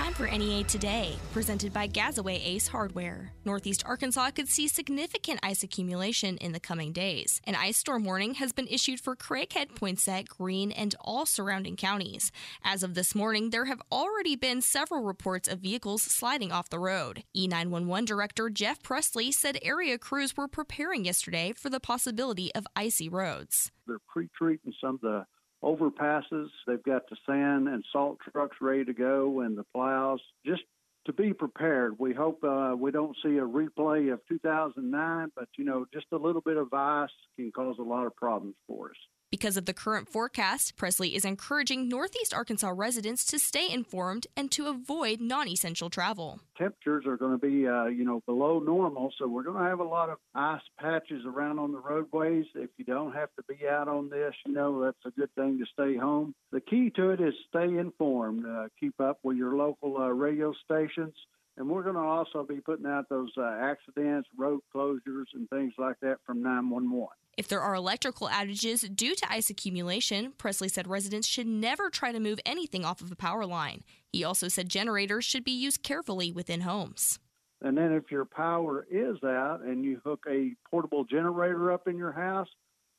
time 0.00 0.14
for 0.14 0.26
NEA 0.26 0.64
Today, 0.64 1.14
presented 1.34 1.74
by 1.74 1.86
Gazaway 1.86 2.40
Ace 2.42 2.68
Hardware. 2.68 3.34
Northeast 3.44 3.82
Arkansas 3.84 4.30
could 4.30 4.48
see 4.48 4.66
significant 4.66 5.40
ice 5.42 5.62
accumulation 5.62 6.38
in 6.38 6.52
the 6.52 6.58
coming 6.58 6.90
days. 6.90 7.42
An 7.44 7.54
ice 7.54 7.76
storm 7.76 8.04
warning 8.04 8.32
has 8.34 8.50
been 8.50 8.66
issued 8.68 8.98
for 8.98 9.14
Craighead, 9.14 9.74
Poinsett, 9.74 10.26
Greene, 10.26 10.72
and 10.72 10.94
all 11.02 11.26
surrounding 11.26 11.76
counties. 11.76 12.32
As 12.64 12.82
of 12.82 12.94
this 12.94 13.14
morning, 13.14 13.50
there 13.50 13.66
have 13.66 13.82
already 13.92 14.36
been 14.36 14.62
several 14.62 15.02
reports 15.02 15.46
of 15.46 15.58
vehicles 15.58 16.02
sliding 16.02 16.50
off 16.50 16.70
the 16.70 16.78
road. 16.78 17.24
E911 17.36 18.06
Director 18.06 18.48
Jeff 18.48 18.82
Presley 18.82 19.30
said 19.30 19.58
area 19.60 19.98
crews 19.98 20.34
were 20.34 20.48
preparing 20.48 21.04
yesterday 21.04 21.52
for 21.54 21.68
the 21.68 21.78
possibility 21.78 22.50
of 22.54 22.66
icy 22.74 23.10
roads. 23.10 23.70
They're 23.86 23.98
pre-treating 24.10 24.72
some 24.80 24.94
of 24.94 25.00
the 25.02 25.26
overpasses. 25.62 26.48
They've 26.66 26.82
got 26.82 27.08
the 27.08 27.16
sand 27.26 27.68
and 27.68 27.84
salt 27.92 28.18
trucks 28.32 28.56
ready 28.60 28.84
to 28.84 28.92
go 28.92 29.40
and 29.40 29.56
the 29.56 29.64
plows. 29.74 30.20
Just 30.44 30.62
to 31.06 31.12
be 31.12 31.32
prepared. 31.32 31.98
We 31.98 32.12
hope 32.12 32.42
uh, 32.44 32.74
we 32.78 32.90
don't 32.90 33.16
see 33.22 33.38
a 33.38 33.46
replay 33.46 34.12
of 34.12 34.20
2009, 34.28 35.32
but 35.34 35.48
you 35.56 35.64
know, 35.64 35.86
just 35.92 36.06
a 36.12 36.16
little 36.16 36.42
bit 36.42 36.56
of 36.56 36.72
ice 36.72 37.08
can 37.36 37.50
cause 37.52 37.76
a 37.78 37.82
lot 37.82 38.06
of 38.06 38.14
problems 38.16 38.56
for 38.66 38.90
us. 38.90 38.96
Because 39.30 39.56
of 39.56 39.64
the 39.64 39.72
current 39.72 40.08
forecast, 40.08 40.76
Presley 40.76 41.14
is 41.14 41.24
encouraging 41.24 41.88
Northeast 41.88 42.34
Arkansas 42.34 42.72
residents 42.74 43.24
to 43.26 43.38
stay 43.38 43.70
informed 43.70 44.26
and 44.36 44.50
to 44.50 44.66
avoid 44.66 45.20
non 45.20 45.46
essential 45.46 45.88
travel. 45.88 46.40
Temperatures 46.58 47.04
are 47.06 47.16
going 47.16 47.38
to 47.38 47.38
be, 47.38 47.64
uh, 47.64 47.84
you 47.84 48.04
know, 48.04 48.22
below 48.26 48.58
normal, 48.58 49.12
so 49.16 49.28
we're 49.28 49.44
going 49.44 49.62
to 49.62 49.70
have 49.70 49.78
a 49.78 49.84
lot 49.84 50.08
of 50.10 50.18
ice 50.34 50.60
patches 50.80 51.24
around 51.24 51.60
on 51.60 51.70
the 51.70 51.78
roadways. 51.78 52.46
If 52.56 52.70
you 52.76 52.84
don't 52.84 53.12
have 53.12 53.28
to 53.36 53.44
be 53.44 53.68
out 53.68 53.86
on 53.86 54.10
this, 54.10 54.34
you 54.44 54.52
know, 54.52 54.82
that's 54.82 55.06
a 55.06 55.10
good 55.10 55.32
thing 55.36 55.58
to 55.58 55.66
stay 55.72 55.96
home. 55.96 56.34
The 56.50 56.60
key 56.60 56.90
to 56.96 57.10
it 57.10 57.20
is 57.20 57.34
stay 57.48 57.78
informed, 57.78 58.44
uh, 58.44 58.66
keep 58.80 59.00
up 59.00 59.20
with 59.22 59.36
your 59.36 59.54
local 59.54 59.96
uh, 59.96 60.08
radio 60.08 60.52
stations. 60.64 61.14
And 61.56 61.68
we're 61.68 61.82
going 61.82 61.96
to 61.96 62.00
also 62.00 62.42
be 62.42 62.60
putting 62.60 62.86
out 62.86 63.08
those 63.08 63.30
uh, 63.36 63.42
accidents, 63.42 64.28
road 64.36 64.60
closures, 64.74 65.26
and 65.34 65.48
things 65.50 65.74
like 65.78 65.96
that 66.00 66.18
from 66.24 66.42
911. 66.42 67.08
If 67.36 67.48
there 67.48 67.60
are 67.60 67.74
electrical 67.74 68.28
outages 68.28 68.84
due 68.94 69.14
to 69.14 69.32
ice 69.32 69.50
accumulation, 69.50 70.32
Presley 70.36 70.68
said 70.68 70.86
residents 70.86 71.26
should 71.26 71.46
never 71.46 71.90
try 71.90 72.12
to 72.12 72.20
move 72.20 72.40
anything 72.44 72.84
off 72.84 73.00
of 73.00 73.10
a 73.10 73.16
power 73.16 73.46
line. 73.46 73.82
He 74.12 74.24
also 74.24 74.48
said 74.48 74.68
generators 74.68 75.24
should 75.24 75.44
be 75.44 75.52
used 75.52 75.82
carefully 75.82 76.32
within 76.32 76.62
homes. 76.62 77.18
And 77.62 77.76
then 77.76 77.92
if 77.92 78.10
your 78.10 78.24
power 78.24 78.86
is 78.90 79.22
out 79.22 79.60
and 79.62 79.84
you 79.84 80.00
hook 80.04 80.24
a 80.28 80.54
portable 80.70 81.04
generator 81.04 81.72
up 81.72 81.86
in 81.88 81.96
your 81.96 82.12
house, 82.12 82.48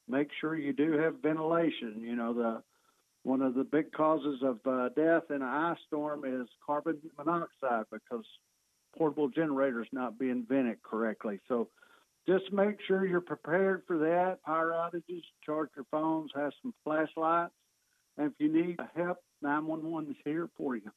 make 0.07 0.29
sure 0.39 0.55
you 0.55 0.73
do 0.73 0.93
have 0.93 1.21
ventilation. 1.21 2.01
You 2.01 2.15
know, 2.15 2.33
the 2.33 2.63
one 3.23 3.41
of 3.41 3.53
the 3.53 3.63
big 3.63 3.91
causes 3.91 4.41
of 4.41 4.59
uh, 4.65 4.89
death 4.89 5.23
in 5.29 5.37
an 5.37 5.43
ice 5.43 5.77
storm 5.87 6.23
is 6.25 6.47
carbon 6.65 6.97
monoxide 7.17 7.85
because 7.91 8.25
portable 8.97 9.29
generators 9.29 9.87
not 9.91 10.17
being 10.17 10.45
vented 10.47 10.81
correctly. 10.83 11.39
So 11.47 11.69
just 12.27 12.51
make 12.51 12.77
sure 12.87 13.05
you're 13.05 13.21
prepared 13.21 13.83
for 13.87 13.97
that. 13.99 14.39
Power 14.45 14.71
outages, 14.71 15.21
charge 15.45 15.69
your 15.75 15.85
phones, 15.91 16.31
have 16.35 16.51
some 16.61 16.73
flashlights, 16.83 17.53
and 18.17 18.27
if 18.27 18.33
you 18.39 18.51
need 18.51 18.77
help, 18.95 19.17
911 19.41 20.11
is 20.11 20.17
here 20.23 20.49
for 20.57 20.75
you. 20.75 20.91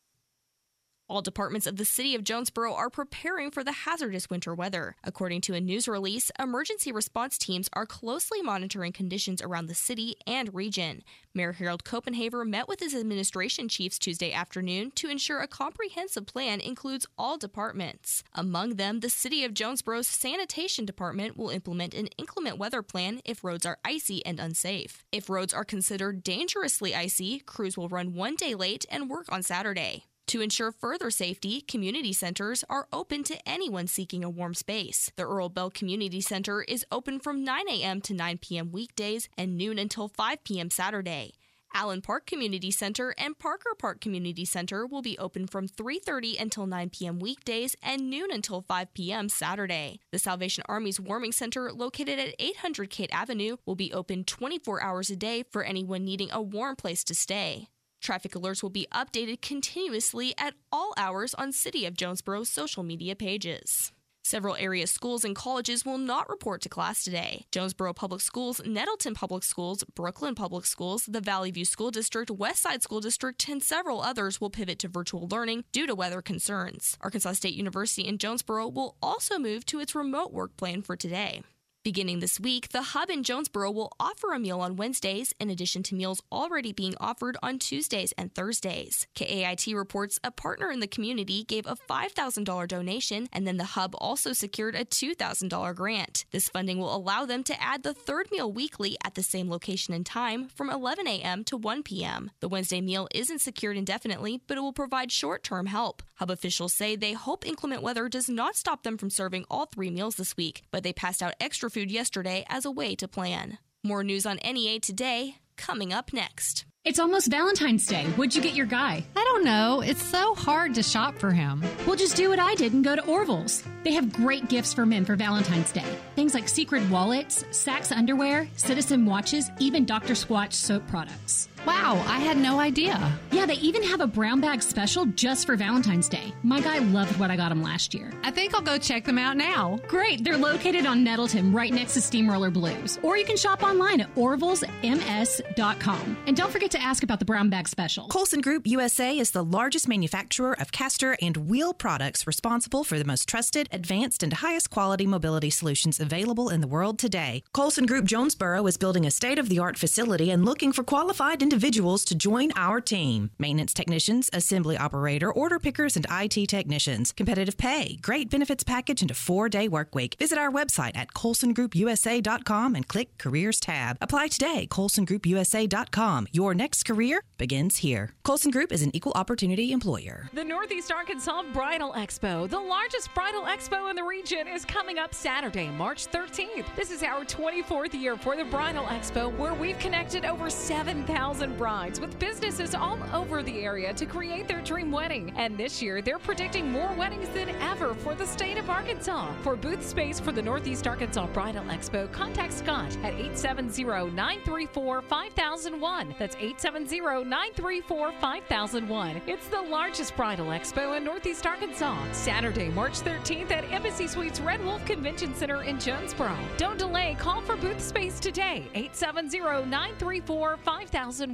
All 1.07 1.21
departments 1.21 1.67
of 1.67 1.77
the 1.77 1.85
city 1.85 2.15
of 2.15 2.25
Jonesboro 2.25 2.73
are 2.73 2.89
preparing 2.89 3.51
for 3.51 3.63
the 3.63 3.73
hazardous 3.73 4.31
winter 4.31 4.55
weather. 4.55 4.97
According 5.05 5.43
to 5.43 5.55
a 5.55 5.61
news 5.61 5.87
release, 5.87 6.31
emergency 6.39 6.93
response 6.93 7.37
teams 7.37 7.69
are 7.75 7.85
closely 7.85 8.41
monitoring 8.41 8.93
conditions 8.93 9.43
around 9.43 9.67
the 9.67 9.75
city 9.75 10.17
and 10.27 10.55
region. 10.55 11.03
Mayor 11.35 11.53
Harold 11.53 11.85
Copenhaver 11.85 12.47
met 12.47 12.69
with 12.69 12.81
his 12.81 12.95
administration 12.95 13.69
chiefs 13.69 13.99
Tuesday 13.99 14.33
afternoon 14.33 14.93
to 14.93 15.11
ensure 15.11 15.41
a 15.41 15.47
comprehensive 15.47 16.25
plan 16.25 16.59
includes 16.59 17.07
all 17.19 17.37
departments. 17.37 18.25
Among 18.33 18.77
them, 18.77 19.01
the 19.01 19.11
city 19.11 19.45
of 19.45 19.53
Jonesboro's 19.53 20.09
sanitation 20.09 20.87
department 20.87 21.37
will 21.37 21.51
implement 21.51 21.93
an 21.93 22.07
inclement 22.17 22.57
weather 22.57 22.83
plan 22.83 23.21
if 23.27 23.45
roads 23.45 23.67
are 23.67 23.79
icy 23.85 24.25
and 24.25 24.41
unsafe. 24.41 25.05
If 25.13 25.29
roads 25.29 25.53
are 25.53 25.67
considered 25.67 26.23
dangerously 26.23 26.95
icy, 26.95 27.41
crews 27.41 27.77
will 27.77 27.91
run 27.91 28.15
one 28.15 28.37
day 28.37 28.55
late 28.55 28.87
and 28.89 29.11
work 29.11 29.31
on 29.31 29.43
Saturday. 29.43 30.07
To 30.29 30.41
ensure 30.41 30.73
further 30.73 31.11
safety, 31.11 31.61
community 31.61 32.13
centers 32.13 32.65
are 32.71 32.89
open 32.93 33.25
to 33.25 33.49
anyone 33.49 33.87
seeking 33.87 34.25
a 34.25 34.31
warm 34.31 34.55
space. 34.55 35.11
The 35.17 35.25
Earl 35.25 35.51
Bell 35.51 35.71
Community 35.71 36.21
Center 36.21 36.63
is 36.63 36.85
open 36.91 37.21
from 37.21 37.45
9 37.45 37.69
a.m. 37.69 38.01
to 38.01 38.15
9 38.15 38.39
p.m. 38.39 38.73
weekdays 38.73 39.29
and 39.37 39.57
noon 39.57 39.79
until 39.79 40.09
5 40.09 40.43
p.m. 40.43 40.71
Saturday. 40.71 41.35
Allen 41.77 42.01
Park 42.01 42.25
Community 42.25 42.71
Center 42.71 43.15
and 43.19 43.37
Parker 43.37 43.75
Park 43.77 44.01
Community 44.01 44.45
Center 44.45 44.87
will 44.87 45.03
be 45.03 45.19
open 45.19 45.47
from 45.47 45.69
3:30 45.69 46.41
until 46.41 46.67
9 46.67 46.91
p.m. 46.91 47.19
weekdays 47.19 47.77
and 47.83 48.09
noon 48.09 48.31
until 48.31 48.63
5 48.63 48.95
p.m. 48.95 49.29
Saturday. 49.29 49.99
The 50.13 50.21
Salvation 50.21 50.63
Army's 50.69 51.01
Warming 51.01 51.33
Center 51.33 51.73
located 51.73 52.21
at 52.21 52.37
800 52.39 52.91
Kate 52.91 53.11
Avenue 53.13 53.57
will 53.67 53.75
be 53.75 53.93
open 53.93 54.25
24 54.25 54.83
hours 54.83 55.11
a 55.11 55.17
day 55.17 55.45
for 55.51 55.65
anyone 55.65 56.05
needing 56.05 56.31
a 56.31 56.41
warm 56.41 56.77
place 56.77 57.03
to 57.05 57.15
stay. 57.15 57.69
Traffic 58.05 58.33
alerts 58.33 58.63
will 58.63 58.69
be 58.69 58.87
updated 58.93 59.41
continuously 59.41 60.35
at 60.37 60.53
all 60.71 60.93
hours 60.99 61.33
on 61.33 61.53
City 61.53 61.87
of 61.87 61.95
Jonesboro's 61.95 62.51
social 62.51 62.83
media 62.83 63.17
pages. 63.17 63.93
Several 64.23 64.57
area 64.57 64.87
schools 64.87 65.25
and 65.25 65.35
colleges 65.35 65.87
will 65.87 65.97
not 65.97 66.29
report 66.29 66.61
to 66.63 66.69
class 66.69 67.03
today. 67.03 67.47
Jonesboro 67.51 67.95
Public 67.95 68.21
Schools, 68.21 68.61
Nettleton 68.65 69.15
Public 69.15 69.43
Schools, 69.43 69.85
Brookland 69.97 70.37
Public 70.37 70.67
Schools, 70.67 71.07
the 71.07 71.23
Valley 71.23 71.51
View 71.51 71.65
School 71.65 71.91
District, 71.91 72.31
Westside 72.31 72.83
School 72.83 73.01
District, 73.01 73.49
and 73.49 73.63
several 73.63 74.03
others 74.03 74.39
will 74.39 74.51
pivot 74.51 74.79
to 74.81 74.89
virtual 74.89 75.27
learning 75.27 75.65
due 75.73 75.87
to 75.87 75.95
weather 75.95 76.21
concerns. 76.21 76.99
Arkansas 77.01 77.33
State 77.33 77.55
University 77.55 78.07
in 78.07 78.19
Jonesboro 78.19 78.69
will 78.69 78.97
also 79.03 79.39
move 79.39 79.65
to 79.65 79.81
its 79.81 79.95
remote 79.95 80.31
work 80.31 80.55
plan 80.59 80.83
for 80.83 80.95
today. 80.95 81.43
Beginning 81.85 82.21
this 82.21 82.41
week, 82.41 82.71
the 82.71 82.81
Hub 82.81 83.11
in 83.11 83.23
Jonesboro 83.23 83.71
will 83.71 83.93
offer 84.01 84.33
a 84.33 84.39
meal 84.39 84.61
on 84.61 84.77
Wednesdays 84.77 85.35
in 85.39 85.51
addition 85.51 85.83
to 85.83 85.95
meals 85.95 86.23
already 86.33 86.73
being 86.73 86.95
offered 86.99 87.37
on 87.43 87.59
Tuesdays 87.59 88.11
and 88.17 88.35
Thursdays. 88.35 89.07
KAIT 89.15 89.67
reports 89.77 90.19
a 90.25 90.31
partner 90.31 90.71
in 90.71 90.81
the 90.81 90.87
community 90.87 91.45
gave 91.45 91.67
a 91.67 91.77
$5,000 91.77 92.69
donation, 92.69 93.29
and 93.35 93.47
then 93.47 93.59
the 93.59 93.65
Hub 93.65 93.95
also 93.99 94.33
secured 94.33 94.75
a 94.75 94.87
$2,000 94.87 95.75
grant. 95.75 96.25
This 96.31 96.49
funding 96.49 96.79
will 96.79 96.97
allow 96.97 97.27
them 97.27 97.45
to 97.45 97.63
add 97.63 97.83
the 97.83 97.93
third 97.93 98.31
meal 98.33 98.51
weekly 98.51 98.97
at 99.05 99.15
the 99.15 99.23
same 99.23 99.51
location 99.51 99.93
and 99.93 100.07
time 100.07 100.49
from 100.49 100.71
11 100.71 101.07
a.m. 101.07 101.45
to 101.45 101.59
1 101.59 101.83
p.m. 101.83 102.31
The 102.41 102.49
Wednesday 102.49 102.81
meal 102.81 103.09
isn't 103.15 103.43
secured 103.43 103.77
indefinitely, 103.77 104.41
but 104.47 104.57
it 104.57 104.63
will 104.63 104.73
provide 104.73 105.13
short 105.13 105.43
term 105.43 105.67
help. 105.67 106.03
Hub 106.15 106.31
officials 106.31 106.73
say 106.73 106.97
they 106.97 107.13
hope 107.13 107.47
inclement 107.47 107.83
weather 107.83 108.09
does 108.09 108.31
not 108.31 108.57
stop 108.57 108.85
them 108.85 108.97
from 108.97 109.11
serving 109.11 109.45
all 109.51 109.67
three 109.67 109.91
meals 109.91 110.15
this 110.15 110.35
week, 110.35 110.63
but 110.71 110.83
they 110.83 110.95
passed 110.95 111.23
out 111.23 111.35
extra 111.41 111.69
food 111.75 111.91
yesterday 111.91 112.47
as 112.49 112.65
a 112.65 112.71
way 112.71 112.95
to 112.95 113.09
plan. 113.09 113.59
More 113.83 114.05
news 114.05 114.25
on 114.25 114.39
NEA 114.45 114.81
today, 114.81 115.37
coming 115.57 115.93
up 115.93 116.13
next. 116.13 116.65
It's 116.85 116.99
almost 116.99 117.31
Valentine's 117.31 117.87
Day. 117.87 118.05
What'd 118.17 118.37
you 118.37 118.43
get 118.43 118.55
your 118.55 118.67
guy? 118.67 119.05
I 119.17 119.25
don't 119.25 119.45
know. 119.45 119.81
It's 119.81 120.05
so 120.05 120.35
hard 120.35 120.75
to 120.75 120.83
shop 120.83 121.19
for 121.19 121.33
him. 121.33 121.65
We'll 121.87 121.97
just 121.97 122.15
do 122.15 122.29
what 122.29 122.39
I 122.39 122.55
did 122.55 122.75
and 122.75 122.85
go 122.85 122.95
to 122.95 123.05
Orville's. 123.07 123.65
They 123.85 123.93
have 123.93 124.13
great 124.13 124.49
gifts 124.49 124.75
for 124.75 124.85
men 124.85 125.07
for 125.07 125.17
Valentine's 125.17 125.73
Day. 125.73 125.97
Things 126.15 126.35
like 126.35 126.47
secret 126.47 126.89
wallets, 126.91 127.43
SAXX 127.45 127.97
underwear, 127.97 128.47
Citizen 128.57 129.07
watches, 129.07 129.51
even 129.59 129.87
Dr. 129.87 130.13
Squatch 130.13 130.53
soap 130.53 130.87
products. 130.87 131.49
Wow, 131.67 132.05
I 132.07 132.21
had 132.21 132.37
no 132.37 132.61
idea. 132.61 133.11
Yeah, 133.33 133.47
they 133.47 133.55
even 133.55 133.83
have 133.85 134.03
a 134.03 134.07
brown 134.07 134.43
bag 134.43 134.63
special 134.63 135.07
just 135.07 135.47
for 135.47 135.57
Valentine's 135.57 136.11
Day. 136.11 136.35
My 136.43 136.61
guy 136.61 136.79
loved 136.79 137.19
what 137.19 137.31
I 137.31 137.37
got 137.37 137.51
him 137.51 137.63
last 137.63 137.95
year. 137.95 138.13
I 138.23 138.31
think 138.31 138.55
I'll 138.55 138.61
go 138.61 138.77
check 138.77 139.05
them 139.05 139.17
out 139.17 139.39
now. 139.39 139.79
Great. 139.89 140.25
They're 140.25 140.37
located 140.37 140.85
on 140.85 141.03
Nettleton, 141.03 141.53
right 141.53 141.73
next 141.73 141.95
to 141.95 142.03
Steamroller 142.03 142.51
Blues. 142.51 142.99
Or 143.03 143.17
you 143.17 143.25
can 143.25 143.39
shop 143.39 143.63
online 143.63 144.03
at 144.03 144.15
orvillesms.com. 144.15 146.17
And 146.27 146.37
don't 146.37 146.53
forget 146.53 146.71
to 146.73 146.83
ask 146.83 147.03
about 147.03 147.19
the 147.19 147.25
brown 147.25 147.49
bag 147.49 147.67
special. 147.67 148.09
Colson 148.09 148.43
Group 148.43 148.67
USA 148.67 149.19
is 149.19 149.31
the 149.31 149.45
largest 149.45 149.89
manufacturer 149.89 150.55
of 150.61 150.71
caster 150.71 151.17
and 151.23 151.39
wheel 151.39 151.73
products 151.73 152.27
responsible 152.27 152.85
for 152.85 152.99
the 152.99 153.07
most 153.07 153.27
trusted, 153.27 153.71
advanced, 153.73 154.23
and 154.23 154.35
highest 154.35 154.69
quality 154.69 155.07
mobility 155.07 155.49
solutions 155.49 155.99
available 155.99 156.51
in 156.51 156.61
the 156.61 156.69
world 156.69 156.99
today. 156.99 157.43
Colson 157.55 157.87
Group 157.87 158.05
Jonesboro 158.05 158.67
is 158.67 158.77
building 158.77 159.07
a 159.07 159.11
state 159.11 159.39
of 159.39 159.49
the 159.49 159.59
art 159.59 159.79
facility 159.79 160.31
and 160.31 160.45
looking 160.45 160.71
for 160.71 160.85
qualified 160.85 161.43
individuals 161.43 161.54
to 161.55 162.15
join 162.15 162.51
our 162.57 162.81
team. 162.81 163.31
Maintenance 163.39 163.73
technicians, 163.73 164.31
assembly 164.33 164.77
operator, 164.77 165.33
order 165.33 165.59
pickers, 165.59 165.97
and 165.97 166.07
IT 166.11 166.49
technicians. 166.49 167.13
Competitive 167.13 167.57
pay, 167.57 167.97
great 168.03 168.31
benefits 168.31 168.65
package, 168.65 169.03
and 169.03 169.11
a 169.11 169.15
four 169.15 169.49
day 169.49 169.69
work 169.69 169.95
week. 169.95 170.17
Visit 170.19 170.39
our 170.39 170.51
website 170.51 170.97
at 170.97 171.13
colsongroupusa.com 171.15 172.75
and 172.75 172.89
click 172.89 173.17
Careers 173.19 173.61
tab. 173.61 173.99
Apply 174.01 174.29
today, 174.29 174.67
colsongroupusa.com. 174.71 176.29
Your 176.33 176.55
next 176.55 176.85
career 176.85 177.23
begins 177.39 177.77
here. 177.77 178.15
Colson 178.25 178.51
Group 178.51 178.73
is 178.73 178.83
an 178.83 178.95
equal 178.95 179.13
opportunity 179.15 179.73
employer. 179.73 180.29
The 180.33 180.45
Northeast 180.45 180.91
Arkansas 180.91 181.43
Bridal 181.53 181.93
Expo, 181.93 182.49
the 182.49 182.59
largest 182.59 183.13
bridal 183.15 183.43
expo 183.43 183.91
in 183.91 183.97
the 183.97 184.03
region, 184.03 184.49
is 184.49 184.65
coming 184.65 184.99
up 184.99 185.15
Saturday, 185.15 185.69
March 185.69 186.07
13th. 186.09 186.67
This 186.77 186.91
is 186.91 187.03
our 187.03 187.25
24th 187.25 187.95
year 187.95 188.17
for 188.17 188.37
the 188.37 188.45
Bridal 188.45 188.85
Expo, 188.85 189.37
where 189.37 189.55
we've 189.55 189.79
connected 189.79 190.25
over 190.25 190.51
7,000 190.51 191.44
2,000 191.45 191.59
brides 191.59 192.01
with 192.01 192.19
businesses 192.19 192.75
all 192.75 192.99
over 193.13 193.43
the 193.43 193.61
area 193.61 193.93
to 193.93 194.07
create 194.07 194.49
their 194.49 194.63
dream 194.63 194.91
wedding. 194.91 195.33
And 195.37 195.59
this 195.59 195.83
year, 195.83 196.01
they're 196.01 196.19
predicting 196.19 196.71
more 196.71 196.93
weddings 196.95 197.29
than 197.31 197.51
ever 197.61 197.95
for 197.95 198.15
the 198.15 198.27
state 198.27 198.57
of 198.57 198.71
Arkansas. 198.71 199.33
For 199.43 199.57
booth 199.57 199.85
space 199.87 200.19
for 200.19 200.33
the 200.33 200.41
Northeast 200.41 200.87
Arkansas 200.87 201.27
Bridal 201.29 201.65
Expo, 201.65 202.11
contact 202.13 202.53
Scott 202.53 202.97
at 203.03 203.15
870 203.15 203.85
934 203.85 205.03
5001. 205.03 206.15
That's 206.19 206.37
870 206.37 207.01
934 207.01 208.13
5001. 208.21 209.23
It's 209.27 209.49
the 209.49 209.61
largest 209.61 210.17
bridal 210.17 210.47
expo 210.47 210.97
in 210.97 211.05
Northeast 211.05 211.47
Arkansas. 211.47 211.97
Saturday, 212.13 212.69
March 212.71 213.01
13th 213.01 213.51
at 213.51 213.65
Embassy 213.71 214.07
Suites 214.07 214.41
Red 214.41 214.65
Wolf 214.65 214.85
Convention 214.87 215.35
Center 215.35 215.63
in 215.63 215.79
Jonesboro. 215.79 216.37
Don't 216.57 216.79
delay, 216.79 217.17
call 217.19 217.43
for 217.43 217.57
booth 217.57 217.81
space 217.81 218.19
today. 218.19 218.69
870 218.75 219.69
934 219.69 220.57
5001. 220.57 221.34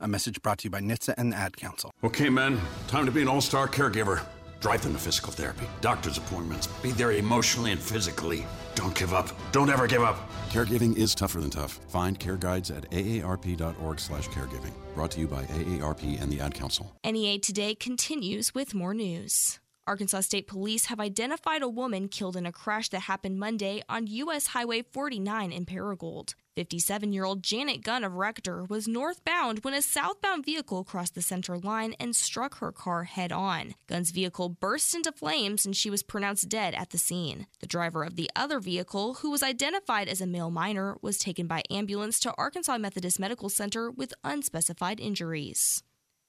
A 0.00 0.08
message 0.08 0.42
brought 0.42 0.58
to 0.58 0.64
you 0.64 0.70
by 0.70 0.80
NHTSA 0.80 1.14
and 1.16 1.32
the 1.32 1.36
Ad 1.36 1.56
Council. 1.56 1.90
Okay, 2.02 2.28
men, 2.28 2.60
time 2.88 3.06
to 3.06 3.12
be 3.12 3.22
an 3.22 3.28
all 3.28 3.40
star 3.40 3.68
caregiver. 3.68 4.24
Drive 4.60 4.82
them 4.82 4.94
to 4.94 4.98
physical 4.98 5.30
therapy, 5.32 5.66
doctor's 5.82 6.16
appointments, 6.16 6.66
be 6.82 6.90
there 6.92 7.12
emotionally 7.12 7.70
and 7.70 7.80
physically. 7.80 8.46
Don't 8.74 8.94
give 8.94 9.12
up. 9.12 9.28
Don't 9.52 9.68
ever 9.70 9.86
give 9.86 10.02
up. 10.02 10.16
Caregiving 10.48 10.96
is 10.96 11.14
tougher 11.14 11.40
than 11.40 11.50
tough. 11.50 11.80
Find 11.88 12.18
care 12.18 12.36
guides 12.36 12.70
at 12.70 12.90
aarp.org 12.90 14.00
slash 14.00 14.28
caregiving. 14.28 14.72
Brought 14.94 15.10
to 15.12 15.20
you 15.20 15.28
by 15.28 15.42
AARP 15.44 16.20
and 16.20 16.32
the 16.32 16.40
Ad 16.40 16.54
Council. 16.54 16.96
NEA 17.04 17.38
Today 17.38 17.74
continues 17.74 18.54
with 18.54 18.74
more 18.74 18.94
news. 18.94 19.60
Arkansas 19.86 20.20
State 20.20 20.46
Police 20.46 20.86
have 20.86 20.98
identified 20.98 21.60
a 21.60 21.68
woman 21.68 22.08
killed 22.08 22.36
in 22.36 22.46
a 22.46 22.52
crash 22.52 22.88
that 22.88 23.00
happened 23.00 23.38
Monday 23.38 23.82
on 23.86 24.06
U.S. 24.06 24.48
Highway 24.48 24.82
49 24.82 25.52
in 25.52 25.66
Paragould. 25.66 26.34
57 26.56 27.12
year 27.12 27.24
old 27.24 27.42
Janet 27.42 27.82
Gunn 27.82 28.04
of 28.04 28.14
Rector 28.14 28.64
was 28.64 28.88
northbound 28.88 29.58
when 29.62 29.74
a 29.74 29.82
southbound 29.82 30.44
vehicle 30.44 30.84
crossed 30.84 31.14
the 31.14 31.20
center 31.20 31.58
line 31.58 31.94
and 32.00 32.16
struck 32.16 32.58
her 32.58 32.72
car 32.72 33.04
head 33.04 33.32
on. 33.32 33.74
Gunn's 33.86 34.10
vehicle 34.10 34.48
burst 34.48 34.94
into 34.94 35.12
flames 35.12 35.66
and 35.66 35.76
she 35.76 35.90
was 35.90 36.02
pronounced 36.02 36.48
dead 36.48 36.74
at 36.74 36.90
the 36.90 36.98
scene. 36.98 37.46
The 37.60 37.66
driver 37.66 38.04
of 38.04 38.16
the 38.16 38.30
other 38.34 38.60
vehicle, 38.60 39.14
who 39.14 39.30
was 39.30 39.42
identified 39.42 40.08
as 40.08 40.20
a 40.20 40.26
male 40.26 40.50
minor, 40.50 40.96
was 41.02 41.18
taken 41.18 41.46
by 41.46 41.62
ambulance 41.70 42.18
to 42.20 42.34
Arkansas 42.38 42.78
Methodist 42.78 43.18
Medical 43.18 43.48
Center 43.50 43.90
with 43.90 44.14
unspecified 44.22 45.00
injuries. 45.00 45.82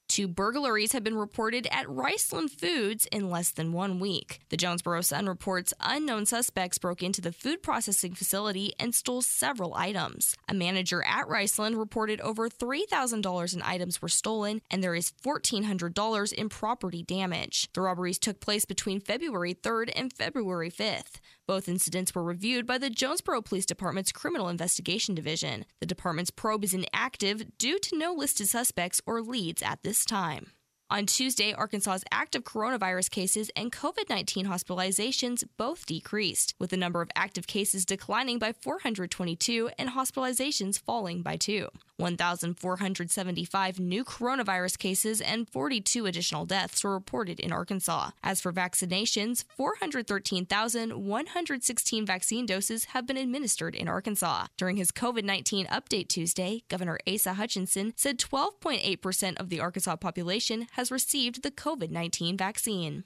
Two 0.08 0.28
burglaries 0.28 0.92
have 0.92 1.04
been 1.04 1.16
reported 1.16 1.66
at 1.70 1.86
Riceland 1.86 2.50
Foods 2.50 3.06
in 3.12 3.30
less 3.30 3.50
than 3.50 3.72
one 3.72 3.98
week. 3.98 4.40
The 4.48 4.56
Jonesboro 4.56 5.02
Sun 5.02 5.26
reports 5.26 5.74
unknown 5.80 6.26
suspects 6.26 6.78
broke 6.78 7.02
into 7.02 7.20
the 7.20 7.32
food 7.32 7.62
processing 7.62 8.14
facility 8.14 8.72
and 8.78 8.94
stole 8.94 9.20
several 9.20 9.74
items. 9.74 10.34
A 10.48 10.54
manager 10.54 11.02
at 11.02 11.26
Riceland 11.26 11.76
reported 11.76 12.20
over 12.20 12.48
$3,000 12.48 13.54
in 13.54 13.62
items 13.62 14.00
were 14.00 14.08
stolen, 14.08 14.62
and 14.70 14.82
there 14.82 14.94
is 14.94 15.12
$1,400 15.24 16.32
in 16.32 16.48
property 16.48 17.02
damage. 17.02 17.68
The 17.72 17.82
robberies 17.82 18.18
took 18.18 18.40
place 18.40 18.64
between 18.64 19.00
February 19.00 19.54
3rd 19.54 19.90
and 19.94 20.12
February 20.12 20.70
5th. 20.70 21.20
Both 21.46 21.68
incidents 21.68 22.12
were 22.12 22.24
reviewed 22.24 22.66
by 22.66 22.78
the 22.78 22.90
Jonesboro 22.90 23.40
Police 23.42 23.66
Department's 23.66 24.10
Criminal 24.10 24.48
Investigation 24.48 25.14
Division. 25.14 25.64
The 25.78 25.86
department's 25.86 26.32
probe 26.32 26.64
is 26.64 26.74
inactive 26.74 27.56
due 27.56 27.78
to 27.78 27.96
no 27.96 28.12
listed 28.12 28.48
suspects 28.48 29.00
or 29.06 29.22
leads 29.22 29.62
at 29.62 29.84
this 29.84 30.04
time. 30.04 30.50
On 30.88 31.04
Tuesday, 31.04 31.52
Arkansas's 31.52 32.04
active 32.12 32.44
coronavirus 32.44 33.10
cases 33.10 33.50
and 33.56 33.72
COVID 33.72 34.08
19 34.08 34.46
hospitalizations 34.46 35.42
both 35.56 35.84
decreased, 35.84 36.54
with 36.60 36.70
the 36.70 36.76
number 36.76 37.02
of 37.02 37.10
active 37.16 37.48
cases 37.48 37.84
declining 37.84 38.38
by 38.38 38.52
422 38.52 39.70
and 39.80 39.90
hospitalizations 39.90 40.78
falling 40.78 41.22
by 41.22 41.36
two. 41.36 41.70
1,475 41.96 43.80
new 43.80 44.04
coronavirus 44.04 44.78
cases 44.78 45.20
and 45.20 45.48
42 45.48 46.06
additional 46.06 46.44
deaths 46.44 46.84
were 46.84 46.92
reported 46.92 47.40
in 47.40 47.52
Arkansas. 47.52 48.10
As 48.22 48.40
for 48.40 48.52
vaccinations, 48.52 49.42
413,116 49.56 52.06
vaccine 52.06 52.46
doses 52.46 52.84
have 52.86 53.08
been 53.08 53.16
administered 53.16 53.74
in 53.74 53.88
Arkansas. 53.88 54.46
During 54.56 54.76
his 54.76 54.92
COVID 54.92 55.24
19 55.24 55.66
update 55.66 56.06
Tuesday, 56.06 56.62
Governor 56.68 57.00
Asa 57.08 57.34
Hutchinson 57.34 57.92
said 57.96 58.18
12.8% 58.18 59.40
of 59.40 59.48
the 59.48 59.58
Arkansas 59.58 59.96
population 59.96 60.68
has 60.76 60.90
received 60.90 61.42
the 61.42 61.50
COVID 61.50 61.90
19 61.90 62.36
vaccine. 62.36 63.04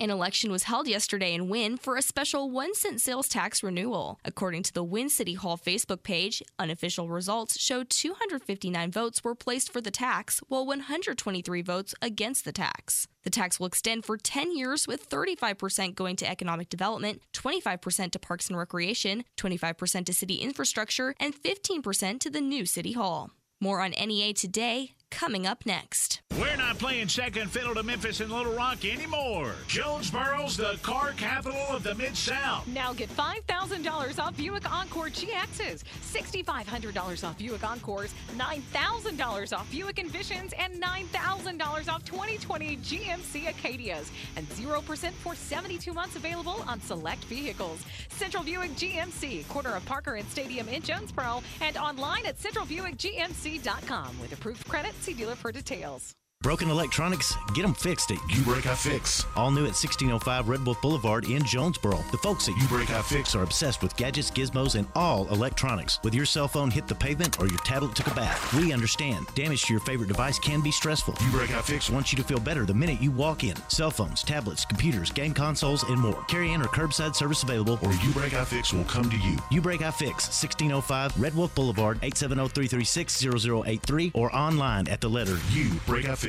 An 0.00 0.10
election 0.10 0.52
was 0.52 0.64
held 0.64 0.86
yesterday 0.86 1.34
in 1.34 1.48
Wynne 1.48 1.76
for 1.76 1.96
a 1.96 2.02
special 2.02 2.50
one 2.50 2.72
cent 2.72 3.00
sales 3.00 3.28
tax 3.28 3.64
renewal. 3.64 4.20
According 4.24 4.62
to 4.64 4.72
the 4.72 4.84
Wynne 4.84 5.08
City 5.08 5.34
Hall 5.34 5.58
Facebook 5.58 6.04
page, 6.04 6.40
unofficial 6.56 7.08
results 7.08 7.60
show 7.60 7.82
259 7.82 8.92
votes 8.92 9.24
were 9.24 9.34
placed 9.34 9.72
for 9.72 9.80
the 9.80 9.90
tax, 9.90 10.40
while 10.46 10.64
123 10.64 11.62
votes 11.62 11.96
against 12.00 12.44
the 12.44 12.52
tax. 12.52 13.08
The 13.24 13.30
tax 13.30 13.58
will 13.58 13.66
extend 13.66 14.04
for 14.04 14.16
10 14.16 14.56
years, 14.56 14.86
with 14.86 15.10
35% 15.10 15.96
going 15.96 16.14
to 16.16 16.30
economic 16.30 16.68
development, 16.68 17.20
25% 17.32 18.12
to 18.12 18.18
parks 18.20 18.48
and 18.48 18.56
recreation, 18.56 19.24
25% 19.36 20.04
to 20.04 20.14
city 20.14 20.36
infrastructure, 20.36 21.12
and 21.18 21.34
15% 21.34 22.20
to 22.20 22.30
the 22.30 22.40
new 22.40 22.66
City 22.66 22.92
Hall. 22.92 23.32
More 23.60 23.80
on 23.80 23.90
NEA 23.90 24.34
today, 24.34 24.92
coming 25.10 25.46
up 25.46 25.66
next. 25.66 26.20
We're 26.38 26.56
not 26.56 26.78
playing 26.78 27.08
second 27.08 27.50
fiddle 27.50 27.74
to 27.74 27.82
Memphis 27.82 28.20
and 28.20 28.30
Little 28.30 28.52
Rock 28.52 28.84
anymore. 28.84 29.54
Jonesboro's 29.66 30.56
the 30.56 30.78
car 30.82 31.12
capital 31.16 31.60
of 31.70 31.82
the 31.82 31.94
Mid 31.96 32.16
South. 32.16 32.66
Now 32.68 32.92
get 32.92 33.08
$5,000 33.10 34.18
off 34.20 34.36
Buick 34.36 34.72
Encore 34.72 35.08
GXs, 35.08 35.82
$6,500 36.12 37.28
off 37.28 37.38
Buick 37.38 37.64
Encores, 37.68 38.14
$9,000 38.36 39.56
off 39.56 39.70
Buick 39.70 39.96
Envisions, 39.96 40.52
and 40.56 40.80
$9,000 40.80 41.88
off 41.88 42.04
2020 42.04 42.76
GMC 42.76 43.46
Acadias, 43.46 44.10
and 44.36 44.48
0% 44.50 45.12
for 45.12 45.34
72 45.34 45.92
months 45.92 46.14
available 46.14 46.62
on 46.68 46.80
select 46.80 47.24
vehicles. 47.24 47.80
Central 48.10 48.44
Buick 48.44 48.70
GMC, 48.76 49.48
corner 49.48 49.74
of 49.74 49.84
Parker 49.86 50.14
and 50.14 50.28
Stadium 50.28 50.68
in 50.68 50.82
Jonesboro, 50.82 51.42
and 51.62 51.76
online 51.76 52.26
at 52.26 52.38
centralbuickgmc.com 52.38 54.20
with 54.20 54.32
approved 54.32 54.68
credit. 54.68 54.94
See 55.00 55.14
dealer 55.14 55.36
for 55.36 55.52
details. 55.52 56.17
Broken 56.40 56.70
electronics, 56.70 57.36
get 57.52 57.62
them 57.62 57.74
fixed 57.74 58.12
at 58.12 58.18
U 58.30 58.44
Break 58.44 58.64
I 58.64 58.74
Fix. 58.76 59.26
All 59.34 59.50
new 59.50 59.62
at 59.62 59.74
1605 59.74 60.48
Red 60.48 60.64
Wolf 60.64 60.80
Boulevard 60.80 61.28
in 61.28 61.42
Jonesboro. 61.42 61.96
The 62.12 62.18
folks 62.18 62.48
at 62.48 62.56
U 62.56 62.68
Break 62.68 62.90
I 62.90 63.02
Fix 63.02 63.34
are 63.34 63.42
obsessed 63.42 63.82
with 63.82 63.96
gadgets, 63.96 64.30
gizmos, 64.30 64.76
and 64.76 64.86
all 64.94 65.26
electronics. 65.32 65.98
Whether 66.02 66.16
your 66.16 66.26
cell 66.26 66.46
phone 66.46 66.70
hit 66.70 66.86
the 66.86 66.94
pavement 66.94 67.40
or 67.40 67.48
your 67.48 67.58
tablet 67.58 67.96
took 67.96 68.06
a 68.06 68.14
bath, 68.14 68.54
we 68.54 68.72
understand. 68.72 69.26
Damage 69.34 69.64
to 69.64 69.72
your 69.72 69.80
favorite 69.80 70.06
device 70.06 70.38
can 70.38 70.60
be 70.60 70.70
stressful. 70.70 71.16
U 71.26 71.30
Break 71.32 71.50
I 71.50 71.60
Fix 71.60 71.90
wants 71.90 72.12
you 72.12 72.16
to 72.18 72.24
feel 72.24 72.38
better 72.38 72.64
the 72.64 72.72
minute 72.72 73.02
you 73.02 73.10
walk 73.10 73.42
in. 73.42 73.56
Cell 73.68 73.90
phones, 73.90 74.22
tablets, 74.22 74.64
computers, 74.64 75.10
game 75.10 75.34
consoles, 75.34 75.82
and 75.82 76.00
more. 76.00 76.22
Carry 76.28 76.52
in 76.52 76.62
or 76.62 76.66
curbside 76.66 77.16
service 77.16 77.42
available. 77.42 77.80
Or 77.82 77.92
U 77.92 78.12
Break 78.12 78.34
I 78.34 78.44
Fix 78.44 78.72
will 78.72 78.84
come 78.84 79.10
to 79.10 79.16
you. 79.16 79.36
U 79.50 79.60
Break 79.60 79.82
I 79.82 79.90
Fix, 79.90 80.28
1605 80.28 81.20
Red 81.20 81.34
Wolf 81.34 81.52
Boulevard, 81.56 81.96
870 81.96 82.48
336 82.50 83.24
0083, 83.42 84.12
or 84.14 84.32
online 84.32 84.86
at 84.86 85.00
the 85.00 85.10
letter 85.10 85.36
U 85.50 85.72
Break 85.84 86.08
I 86.08 86.14
Fix 86.14 86.27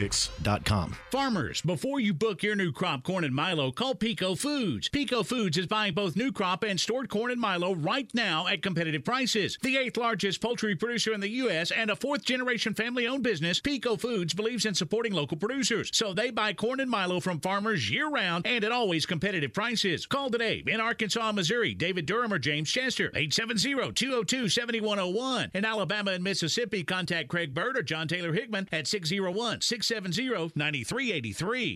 Farmers, 1.12 1.60
before 1.62 2.00
you 2.00 2.13
book 2.13 2.41
your 2.41 2.56
new 2.56 2.72
crop 2.72 3.03
corn 3.03 3.25
and 3.25 3.36
Milo, 3.36 3.70
call 3.70 3.96
Peco 3.96 4.39
Foods. 4.39 4.88
Peco 4.88 5.25
Foods 5.25 5.58
is 5.58 5.68
buying 5.68 5.94
both 5.94 6.15
new 6.15 6.32
crop 6.32 6.63
and 6.63 6.79
stored 6.79 7.10
corn 7.10 7.32
and 7.32 7.41
Milo 7.41 7.75
right 7.75 8.10
now 8.13 8.48
at 8.48 8.62
competitive 8.62 9.03
prices. 9.03 9.58
The 9.62 9.75
eighth 9.75 9.98
largest 9.98 10.39
poultry 10.39 10.74
producer 10.74 11.12
in 11.12 11.20
the 11.20 11.29
U.S. 11.29 11.72
and 11.72 11.91
a 11.91 11.98
fourth 11.98 12.24
generation 12.24 12.74
family 12.74 13.08
owned 13.08 13.24
business, 13.24 13.60
Peco 13.60 14.00
Foods 14.00 14.34
believes 14.34 14.65
in 14.65 14.74
supporting 14.74 15.12
local 15.12 15.36
producers. 15.36 15.89
So 15.94 16.13
they 16.13 16.32
buy 16.32 16.53
corn 16.53 16.79
and 16.79 16.89
Milo 16.89 17.20
from 17.20 17.41
farmers 17.41 17.89
year 17.89 18.08
round 18.08 18.48
and 18.48 18.63
at 18.63 18.72
always 18.72 19.06
competitive 19.06 19.53
prices. 19.53 20.06
Call 20.06 20.29
today 20.29 20.63
in 20.65 20.79
Arkansas, 20.79 21.34
Missouri, 21.34 21.74
David 21.74 22.06
Durham 22.06 22.32
or 22.32 22.39
James 22.39 22.72
Chester, 22.72 23.12
870 23.13 23.91
202 23.91 24.48
7101. 24.48 25.51
In 25.53 25.65
Alabama 25.65 26.12
and 26.12 26.24
Mississippi, 26.24 26.86
contact 26.86 27.27
Craig 27.27 27.53
Bird 27.53 27.75
or 27.75 27.84
John 27.84 28.08
Taylor 28.08 28.32
Hickman 28.32 28.70
at 28.72 28.88
601 28.88 29.60
670 29.89 30.53
9383. 30.55 31.75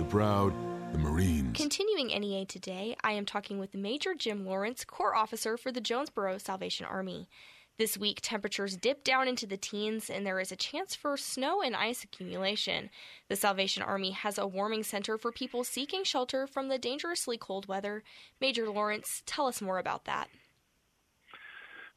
the 0.00 0.06
proud, 0.06 0.54
the 0.92 0.98
Marines. 0.98 1.54
Continuing 1.54 2.06
NEA 2.06 2.46
today, 2.46 2.96
I 3.04 3.12
am 3.12 3.26
talking 3.26 3.58
with 3.58 3.74
Major 3.74 4.14
Jim 4.14 4.46
Lawrence, 4.46 4.82
Corps 4.82 5.14
Officer 5.14 5.58
for 5.58 5.70
the 5.70 5.80
Jonesboro 5.82 6.38
Salvation 6.38 6.86
Army. 6.86 7.28
This 7.76 7.98
week, 7.98 8.20
temperatures 8.22 8.78
dip 8.78 9.04
down 9.04 9.28
into 9.28 9.46
the 9.46 9.58
teens, 9.58 10.08
and 10.08 10.24
there 10.24 10.40
is 10.40 10.50
a 10.50 10.56
chance 10.56 10.94
for 10.94 11.18
snow 11.18 11.60
and 11.60 11.76
ice 11.76 12.02
accumulation. 12.02 12.88
The 13.28 13.36
Salvation 13.36 13.82
Army 13.82 14.12
has 14.12 14.38
a 14.38 14.46
warming 14.46 14.84
center 14.84 15.18
for 15.18 15.32
people 15.32 15.64
seeking 15.64 16.02
shelter 16.02 16.46
from 16.46 16.68
the 16.68 16.78
dangerously 16.78 17.36
cold 17.36 17.68
weather. 17.68 18.02
Major 18.40 18.70
Lawrence, 18.70 19.22
tell 19.26 19.48
us 19.48 19.60
more 19.60 19.78
about 19.78 20.06
that. 20.06 20.28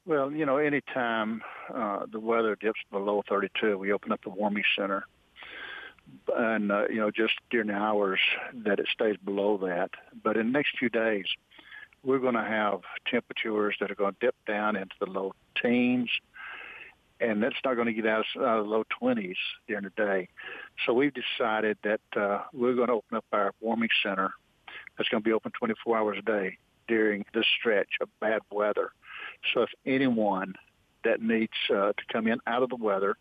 Well, 0.05 0.29
you 0.29 0.45
know, 0.45 0.57
anytime 0.57 1.41
uh, 1.73 2.05
the 2.11 2.19
weather 2.19 2.57
dips 2.59 2.81
below 2.91 3.23
32, 3.29 3.77
we 3.77 3.93
open 3.93 4.11
up 4.11 4.21
the 4.23 4.29
warming 4.29 4.63
center. 4.77 5.05
And, 6.35 6.71
uh, 6.71 6.87
you 6.89 6.97
know, 6.97 7.11
just 7.11 7.33
during 7.49 7.67
the 7.67 7.73
hours 7.73 8.19
that 8.65 8.79
it 8.79 8.87
stays 8.93 9.17
below 9.23 9.57
that. 9.57 9.91
But 10.23 10.37
in 10.37 10.47
the 10.47 10.51
next 10.51 10.77
few 10.77 10.89
days, 10.89 11.25
we're 12.03 12.19
going 12.19 12.35
to 12.35 12.43
have 12.43 12.81
temperatures 13.09 13.75
that 13.79 13.91
are 13.91 13.95
going 13.95 14.13
to 14.13 14.19
dip 14.19 14.35
down 14.45 14.75
into 14.75 14.95
the 14.99 15.05
low 15.05 15.33
teens, 15.61 16.09
and 17.19 17.41
that's 17.41 17.55
not 17.63 17.75
going 17.75 17.87
to 17.87 17.93
get 17.93 18.05
out 18.05 18.25
of 18.35 18.65
the 18.65 18.69
low 18.69 18.83
20s 19.01 19.35
during 19.67 19.85
the 19.85 19.91
day. 19.91 20.27
So 20.85 20.93
we've 20.93 21.13
decided 21.13 21.77
that 21.83 22.01
uh, 22.15 22.41
we're 22.51 22.75
going 22.75 22.87
to 22.87 22.95
open 22.95 23.17
up 23.17 23.25
our 23.31 23.53
warming 23.61 23.89
center 24.03 24.33
that's 24.97 25.09
going 25.09 25.23
to 25.23 25.27
be 25.27 25.33
open 25.33 25.51
24 25.57 25.97
hours 25.97 26.17
a 26.19 26.21
day 26.21 26.57
during 26.87 27.25
this 27.33 27.45
stretch 27.59 27.89
of 28.01 28.09
bad 28.19 28.41
weather. 28.51 28.91
So 29.53 29.61
if 29.61 29.69
anyone 29.85 30.55
that 31.03 31.21
needs 31.21 31.53
uh, 31.69 31.93
to 31.93 32.03
come 32.11 32.27
in 32.27 32.39
out 32.47 32.63
of 32.63 32.69
the 32.69 32.75
weather 32.75 33.15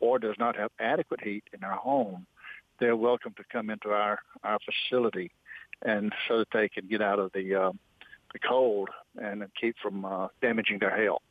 or 0.00 0.18
does 0.18 0.36
not 0.38 0.56
have 0.56 0.70
adequate 0.78 1.20
heat 1.22 1.44
in 1.52 1.60
their 1.60 1.72
home, 1.72 2.26
they're 2.78 2.96
welcome 2.96 3.34
to 3.36 3.44
come 3.50 3.70
into 3.70 3.90
our, 3.90 4.18
our 4.44 4.58
facility 4.58 5.32
and 5.82 6.12
so 6.28 6.38
that 6.38 6.48
they 6.52 6.68
can 6.68 6.86
get 6.86 7.02
out 7.02 7.18
of 7.18 7.32
the 7.32 7.54
uh, 7.54 7.72
the 8.32 8.38
cold 8.38 8.88
and 9.16 9.44
keep 9.58 9.76
from 9.82 10.04
uh, 10.04 10.28
damaging 10.42 10.78
their 10.78 11.04
health. 11.04 11.22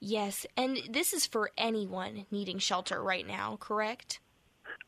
Yes, 0.00 0.46
and 0.56 0.78
this 0.88 1.12
is 1.12 1.26
for 1.26 1.50
anyone 1.58 2.24
needing 2.30 2.58
shelter 2.58 3.02
right 3.02 3.26
now, 3.26 3.56
correct? 3.60 4.20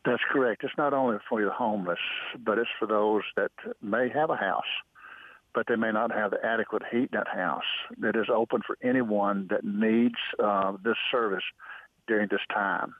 That's 0.04 0.22
correct. 0.30 0.62
It's 0.62 0.72
not 0.78 0.94
only 0.94 1.18
for 1.28 1.44
the 1.44 1.50
homeless, 1.50 1.99
but 2.38 2.58
it's 2.58 2.70
for 2.78 2.87
those 2.87 3.22
that 3.37 3.50
may 3.82 4.08
have 4.08 4.30
a 4.30 4.37
house, 4.37 4.62
but 5.52 5.66
they 5.68 5.76
may 5.76 5.90
not 5.90 6.12
have 6.12 6.30
the 6.30 6.38
adequate 6.44 6.82
heat 6.90 7.10
in 7.12 7.18
that 7.18 7.28
house. 7.28 7.64
It 8.02 8.16
is 8.16 8.26
open 8.32 8.62
for 8.64 8.78
anyone 8.82 9.49
that 9.50 9.64
needs 9.64 10.14
uh, 10.42 10.76
this 10.82 10.96
service 11.10 11.44
during 12.07 12.28
this 12.30 12.40
time. 12.52 12.95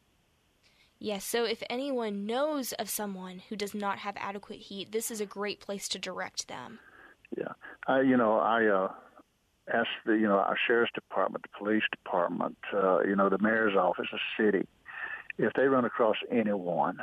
Yes, 0.99 1.25
so 1.25 1.45
if 1.45 1.63
anyone 1.71 2.27
knows 2.27 2.73
of 2.75 2.91
someone 2.91 3.41
who 3.49 3.57
does 3.57 3.75
not 3.75 3.99
have 3.99 4.17
adequate 4.19 4.59
heat, 4.59 4.93
this 4.93 5.11
is 5.11 5.21
a 5.21 5.27
great 5.27 5.61
place 5.61 5.89
to 5.89 5.99
direct 5.99 6.47
them. 6.47 6.79
Yeah, 7.37 7.53
I, 7.87 8.03
you 8.03 8.17
know, 8.17 8.39
I 8.39 8.67
uh, 8.67 8.93
asked 9.73 9.89
the, 10.05 10.13
you 10.13 10.27
know, 10.29 10.37
our 10.39 10.59
sheriff's 10.67 10.93
department, 10.93 11.43
the 11.43 11.59
police 11.59 11.85
department, 11.91 12.59
uh, 12.75 13.01
you 13.01 13.17
know, 13.17 13.31
the 13.31 13.39
mayor's 13.39 13.77
office, 13.77 14.09
the 14.13 14.19
city, 14.37 14.67
if 15.39 15.53
they 15.55 15.65
run 15.65 15.85
across 15.85 16.17
anyone 16.31 16.99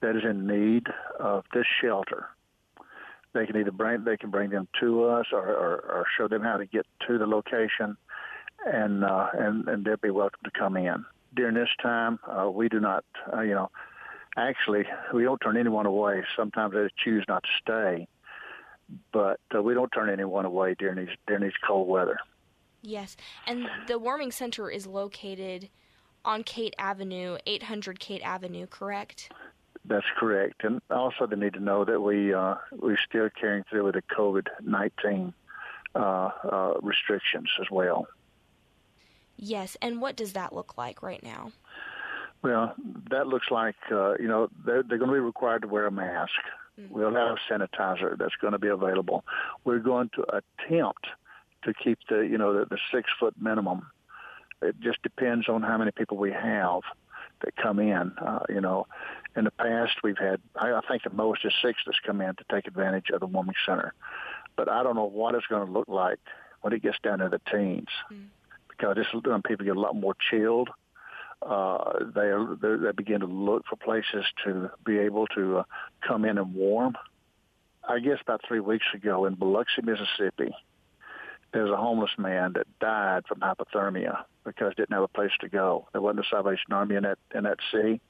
that 0.00 0.16
is 0.16 0.22
in 0.28 0.46
need 0.46 0.86
of 1.18 1.44
this 1.54 1.66
shelter, 1.80 2.26
they 3.34 3.46
can 3.46 3.56
either 3.56 3.70
bring 3.70 4.04
they 4.04 4.16
can 4.16 4.30
bring 4.30 4.50
them 4.50 4.66
to 4.80 5.04
us 5.04 5.26
or, 5.32 5.46
or, 5.46 5.76
or 5.76 6.06
show 6.18 6.26
them 6.26 6.42
how 6.42 6.56
to 6.56 6.66
get 6.66 6.86
to 7.06 7.18
the 7.18 7.26
location, 7.26 7.96
and 8.66 9.04
uh, 9.04 9.28
and 9.34 9.68
and 9.68 9.84
they'll 9.84 9.96
be 9.96 10.10
welcome 10.10 10.40
to 10.44 10.50
come 10.50 10.76
in. 10.76 11.04
During 11.34 11.54
this 11.54 11.68
time, 11.80 12.18
uh, 12.26 12.50
we 12.50 12.68
do 12.68 12.80
not, 12.80 13.04
uh, 13.32 13.42
you 13.42 13.54
know, 13.54 13.70
actually 14.36 14.84
we 15.14 15.22
don't 15.22 15.38
turn 15.38 15.56
anyone 15.56 15.86
away. 15.86 16.24
Sometimes 16.36 16.74
they 16.74 16.88
choose 17.04 17.24
not 17.28 17.44
to 17.44 17.48
stay 17.62 18.08
but 19.12 19.40
uh, 19.54 19.62
we 19.62 19.74
don't 19.74 19.90
turn 19.90 20.10
anyone 20.10 20.44
away 20.44 20.74
during 20.78 20.96
these 20.96 21.16
during 21.26 21.42
these 21.42 21.52
cold 21.66 21.88
weather. 21.88 22.18
Yes, 22.82 23.16
and 23.46 23.68
the 23.86 23.98
warming 23.98 24.32
center 24.32 24.70
is 24.70 24.86
located 24.86 25.68
on 26.24 26.42
Kate 26.42 26.74
Avenue, 26.78 27.36
800 27.46 28.00
Kate 28.00 28.22
Avenue, 28.22 28.66
correct? 28.66 29.30
That's 29.84 30.06
correct, 30.18 30.64
and 30.64 30.80
also 30.90 31.26
they 31.26 31.36
need 31.36 31.54
to 31.54 31.60
know 31.60 31.84
that 31.84 32.00
we 32.00 32.34
uh, 32.34 32.54
we're 32.72 32.98
still 33.08 33.28
carrying 33.38 33.64
through 33.68 33.84
with 33.84 33.94
the 33.94 34.02
COVID 34.02 34.46
nineteen 34.62 35.32
uh, 35.94 36.30
uh, 36.44 36.74
restrictions 36.82 37.48
as 37.60 37.66
well. 37.70 38.06
Yes, 39.42 39.76
and 39.80 40.00
what 40.00 40.16
does 40.16 40.34
that 40.34 40.52
look 40.52 40.76
like 40.76 41.02
right 41.02 41.22
now? 41.22 41.52
Well, 42.42 42.74
that 43.10 43.26
looks 43.26 43.50
like 43.50 43.76
uh, 43.90 44.14
you 44.18 44.28
know 44.28 44.48
they're, 44.64 44.82
they're 44.82 44.98
going 44.98 45.10
to 45.10 45.14
be 45.14 45.20
required 45.20 45.62
to 45.62 45.68
wear 45.68 45.86
a 45.86 45.90
mask. 45.90 46.32
Mm-hmm. 46.78 46.94
We'll 46.94 47.14
have 47.14 47.38
sanitizer 47.50 48.16
that's 48.18 48.34
going 48.40 48.52
to 48.52 48.58
be 48.58 48.68
available. 48.68 49.24
We're 49.64 49.78
going 49.78 50.10
to 50.14 50.24
attempt 50.28 51.06
to 51.64 51.74
keep 51.74 51.98
the 52.08 52.20
you 52.20 52.38
know 52.38 52.52
the, 52.58 52.66
the 52.66 52.78
six 52.92 53.10
foot 53.18 53.34
minimum. 53.40 53.86
It 54.62 54.78
just 54.80 55.02
depends 55.02 55.48
on 55.48 55.62
how 55.62 55.78
many 55.78 55.90
people 55.90 56.18
we 56.18 56.32
have 56.32 56.82
that 57.42 57.56
come 57.56 57.78
in. 57.78 58.12
Uh, 58.18 58.40
you 58.50 58.60
know, 58.60 58.86
in 59.36 59.44
the 59.44 59.50
past 59.50 59.92
we've 60.02 60.18
had 60.18 60.40
I, 60.56 60.72
I 60.72 60.80
think 60.86 61.02
the 61.02 61.10
most 61.10 61.44
is 61.44 61.52
six 61.62 61.80
that's 61.86 62.00
come 62.04 62.20
in 62.20 62.34
to 62.36 62.44
take 62.50 62.66
advantage 62.66 63.08
of 63.10 63.20
the 63.20 63.26
warming 63.26 63.54
center, 63.66 63.94
but 64.56 64.68
I 64.68 64.82
don't 64.82 64.96
know 64.96 65.04
what 65.04 65.34
it's 65.34 65.46
going 65.46 65.66
to 65.66 65.72
look 65.72 65.88
like 65.88 66.20
when 66.60 66.72
it 66.72 66.82
gets 66.82 66.98
down 67.02 67.20
to 67.20 67.28
the 67.28 67.40
teens, 67.50 67.88
mm. 68.12 68.26
Because 68.80 68.96
this 68.96 69.06
is 69.12 69.20
when 69.24 69.42
people 69.42 69.66
get 69.66 69.76
a 69.76 69.80
lot 69.80 69.94
more 69.94 70.14
chilled 70.30 70.70
uh, 71.42 72.04
they, 72.14 72.32
they 72.60 72.92
begin 72.94 73.20
to 73.20 73.26
look 73.26 73.64
for 73.68 73.76
places 73.76 74.24
to 74.44 74.70
be 74.84 74.98
able 74.98 75.26
to 75.28 75.58
uh, 75.58 75.62
come 76.06 76.24
in 76.24 76.38
and 76.38 76.54
warm. 76.54 76.94
I 77.88 77.98
guess 77.98 78.18
about 78.20 78.42
three 78.46 78.60
weeks 78.60 78.84
ago 78.94 79.24
in 79.24 79.34
Biloxi, 79.34 79.82
Mississippi, 79.82 80.54
there's 81.52 81.70
a 81.70 81.76
homeless 81.76 82.10
man 82.18 82.52
that 82.54 82.66
died 82.78 83.24
from 83.26 83.40
hypothermia 83.40 84.24
because 84.44 84.74
didn't 84.76 84.92
have 84.92 85.02
a 85.02 85.08
place 85.08 85.32
to 85.40 85.48
go. 85.48 85.88
There 85.92 86.00
wasn't 86.00 86.26
a 86.26 86.28
Salvation 86.30 86.72
Army 86.72 86.96
in 86.96 87.02
that 87.04 87.18
in 87.34 87.44
that 87.44 87.58
city, 87.72 88.00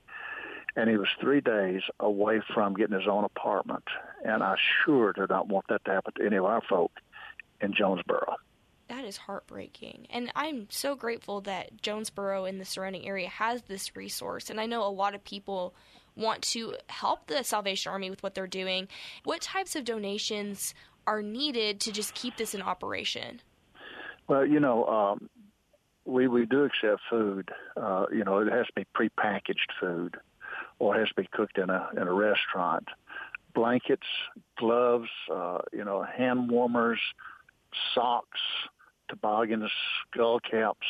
and 0.76 0.90
he 0.90 0.96
was 0.96 1.08
three 1.20 1.40
days 1.40 1.82
away 2.00 2.42
from 2.52 2.74
getting 2.74 2.98
his 2.98 3.08
own 3.08 3.24
apartment. 3.24 3.84
And 4.24 4.42
I 4.42 4.56
sure 4.84 5.12
do 5.12 5.26
not 5.30 5.48
want 5.48 5.66
that 5.68 5.84
to 5.84 5.92
happen 5.92 6.14
to 6.18 6.26
any 6.26 6.36
of 6.36 6.44
our 6.44 6.60
folk 6.68 6.92
in 7.60 7.72
Jonesboro. 7.72 8.36
That 8.90 9.04
is 9.04 9.16
heartbreaking. 9.16 10.08
And 10.10 10.32
I'm 10.34 10.66
so 10.68 10.96
grateful 10.96 11.42
that 11.42 11.80
Jonesboro 11.80 12.44
and 12.44 12.60
the 12.60 12.64
surrounding 12.64 13.06
area 13.06 13.28
has 13.28 13.62
this 13.62 13.94
resource. 13.94 14.50
And 14.50 14.60
I 14.60 14.66
know 14.66 14.84
a 14.84 14.90
lot 14.90 15.14
of 15.14 15.22
people 15.22 15.74
want 16.16 16.42
to 16.42 16.74
help 16.88 17.28
the 17.28 17.44
Salvation 17.44 17.92
Army 17.92 18.10
with 18.10 18.20
what 18.24 18.34
they're 18.34 18.48
doing. 18.48 18.88
What 19.22 19.42
types 19.42 19.76
of 19.76 19.84
donations 19.84 20.74
are 21.06 21.22
needed 21.22 21.78
to 21.82 21.92
just 21.92 22.14
keep 22.14 22.36
this 22.36 22.52
in 22.52 22.62
operation? 22.62 23.40
Well, 24.26 24.44
you 24.44 24.58
know, 24.58 24.84
um, 24.86 25.30
we 26.04 26.26
we 26.26 26.44
do 26.44 26.64
accept 26.64 27.00
food. 27.08 27.48
Uh, 27.76 28.06
you 28.12 28.24
know, 28.24 28.38
it 28.38 28.50
has 28.52 28.66
to 28.66 28.72
be 28.74 28.86
prepackaged 28.96 29.70
food, 29.80 30.16
or 30.80 30.96
it 30.96 30.98
has 30.98 31.08
to 31.10 31.14
be 31.14 31.28
cooked 31.32 31.58
in 31.58 31.70
a 31.70 31.90
in 31.96 32.08
a 32.08 32.12
restaurant. 32.12 32.88
Blankets, 33.54 34.06
gloves, 34.58 35.10
uh, 35.32 35.58
you 35.72 35.84
know, 35.84 36.02
hand 36.02 36.50
warmers, 36.50 36.98
socks, 37.94 38.40
toboggans, 39.10 39.70
skull 40.10 40.40
caps. 40.40 40.86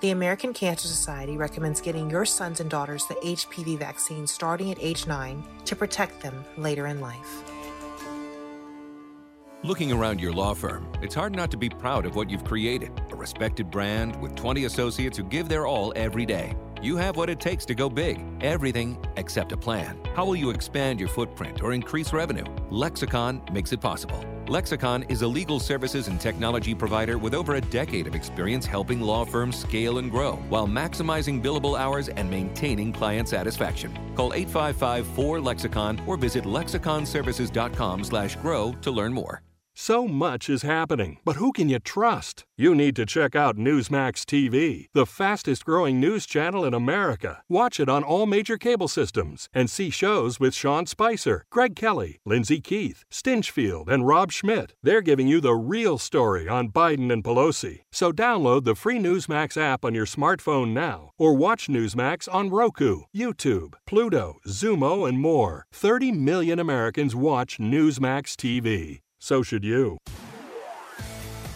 The 0.00 0.10
American 0.10 0.52
Cancer 0.52 0.86
Society 0.86 1.36
recommends 1.36 1.80
getting 1.80 2.08
your 2.08 2.24
sons 2.24 2.60
and 2.60 2.70
daughters 2.70 3.04
the 3.06 3.14
HPV 3.14 3.80
vaccine 3.80 4.28
starting 4.28 4.70
at 4.70 4.78
age 4.80 5.08
9 5.08 5.44
to 5.64 5.74
protect 5.74 6.20
them 6.20 6.44
later 6.56 6.86
in 6.86 7.00
life. 7.00 7.42
Looking 9.64 9.90
around 9.90 10.20
your 10.20 10.32
law 10.32 10.54
firm, 10.54 10.86
it's 11.02 11.16
hard 11.16 11.34
not 11.34 11.50
to 11.50 11.56
be 11.56 11.68
proud 11.68 12.06
of 12.06 12.14
what 12.14 12.30
you've 12.30 12.44
created 12.44 12.92
a 13.10 13.16
respected 13.16 13.72
brand 13.72 14.20
with 14.20 14.36
20 14.36 14.66
associates 14.66 15.18
who 15.18 15.24
give 15.24 15.48
their 15.48 15.66
all 15.66 15.92
every 15.96 16.26
day. 16.26 16.54
You 16.80 16.96
have 16.96 17.16
what 17.16 17.30
it 17.30 17.40
takes 17.40 17.64
to 17.66 17.74
go 17.74 17.88
big. 17.88 18.20
Everything 18.40 18.98
except 19.16 19.50
a 19.52 19.56
plan. 19.56 19.98
How 20.14 20.24
will 20.24 20.36
you 20.36 20.50
expand 20.50 21.00
your 21.00 21.08
footprint 21.08 21.62
or 21.62 21.72
increase 21.72 22.12
revenue? 22.12 22.44
Lexicon 22.70 23.40
makes 23.52 23.72
it 23.72 23.80
possible. 23.80 24.24
Lexicon 24.48 25.04
is 25.04 25.22
a 25.22 25.28
legal 25.28 25.60
services 25.60 26.08
and 26.08 26.20
technology 26.20 26.74
provider 26.74 27.16
with 27.16 27.34
over 27.34 27.54
a 27.54 27.60
decade 27.60 28.06
of 28.06 28.14
experience 28.14 28.66
helping 28.66 29.00
law 29.00 29.24
firms 29.24 29.56
scale 29.56 29.98
and 29.98 30.10
grow 30.10 30.36
while 30.48 30.66
maximizing 30.66 31.42
billable 31.42 31.78
hours 31.78 32.08
and 32.08 32.30
maintaining 32.30 32.92
client 32.92 33.28
satisfaction. 33.28 33.96
Call 34.16 34.32
855-4-LEXICON 34.32 36.06
or 36.06 36.16
visit 36.16 36.44
lexiconservices.com 36.44 38.04
slash 38.04 38.36
grow 38.36 38.72
to 38.82 38.90
learn 38.90 39.12
more. 39.12 39.42
So 39.74 40.06
much 40.06 40.50
is 40.50 40.62
happening, 40.62 41.18
but 41.24 41.36
who 41.36 41.50
can 41.50 41.70
you 41.70 41.78
trust? 41.78 42.44
You 42.58 42.74
need 42.74 42.94
to 42.96 43.06
check 43.06 43.34
out 43.34 43.56
Newsmax 43.56 44.22
TV, 44.24 44.88
the 44.92 45.06
fastest 45.06 45.64
growing 45.64 45.98
news 45.98 46.26
channel 46.26 46.64
in 46.64 46.74
America. 46.74 47.42
Watch 47.48 47.80
it 47.80 47.88
on 47.88 48.04
all 48.04 48.26
major 48.26 48.58
cable 48.58 48.86
systems 48.86 49.48
and 49.54 49.70
see 49.70 49.88
shows 49.88 50.38
with 50.38 50.54
Sean 50.54 50.84
Spicer, 50.84 51.46
Greg 51.50 51.74
Kelly, 51.74 52.20
Lindsey 52.26 52.60
Keith, 52.60 53.04
Stinchfield, 53.10 53.88
and 53.88 54.06
Rob 54.06 54.30
Schmitt. 54.30 54.74
They're 54.82 55.00
giving 55.00 55.26
you 55.26 55.40
the 55.40 55.54
real 55.54 55.96
story 55.96 56.46
on 56.46 56.68
Biden 56.68 57.10
and 57.10 57.24
Pelosi. 57.24 57.80
So 57.90 58.12
download 58.12 58.64
the 58.64 58.76
free 58.76 58.98
Newsmax 58.98 59.56
app 59.56 59.86
on 59.86 59.94
your 59.94 60.06
smartphone 60.06 60.72
now 60.72 61.12
or 61.18 61.34
watch 61.34 61.68
Newsmax 61.68 62.32
on 62.32 62.50
Roku, 62.50 63.02
YouTube, 63.16 63.74
Pluto, 63.86 64.38
Xumo, 64.46 65.08
and 65.08 65.18
more. 65.18 65.66
30 65.72 66.12
million 66.12 66.58
Americans 66.58 67.16
watch 67.16 67.58
Newsmax 67.58 68.36
TV. 68.36 69.00
So 69.22 69.44
should 69.44 69.62
you. 69.62 69.98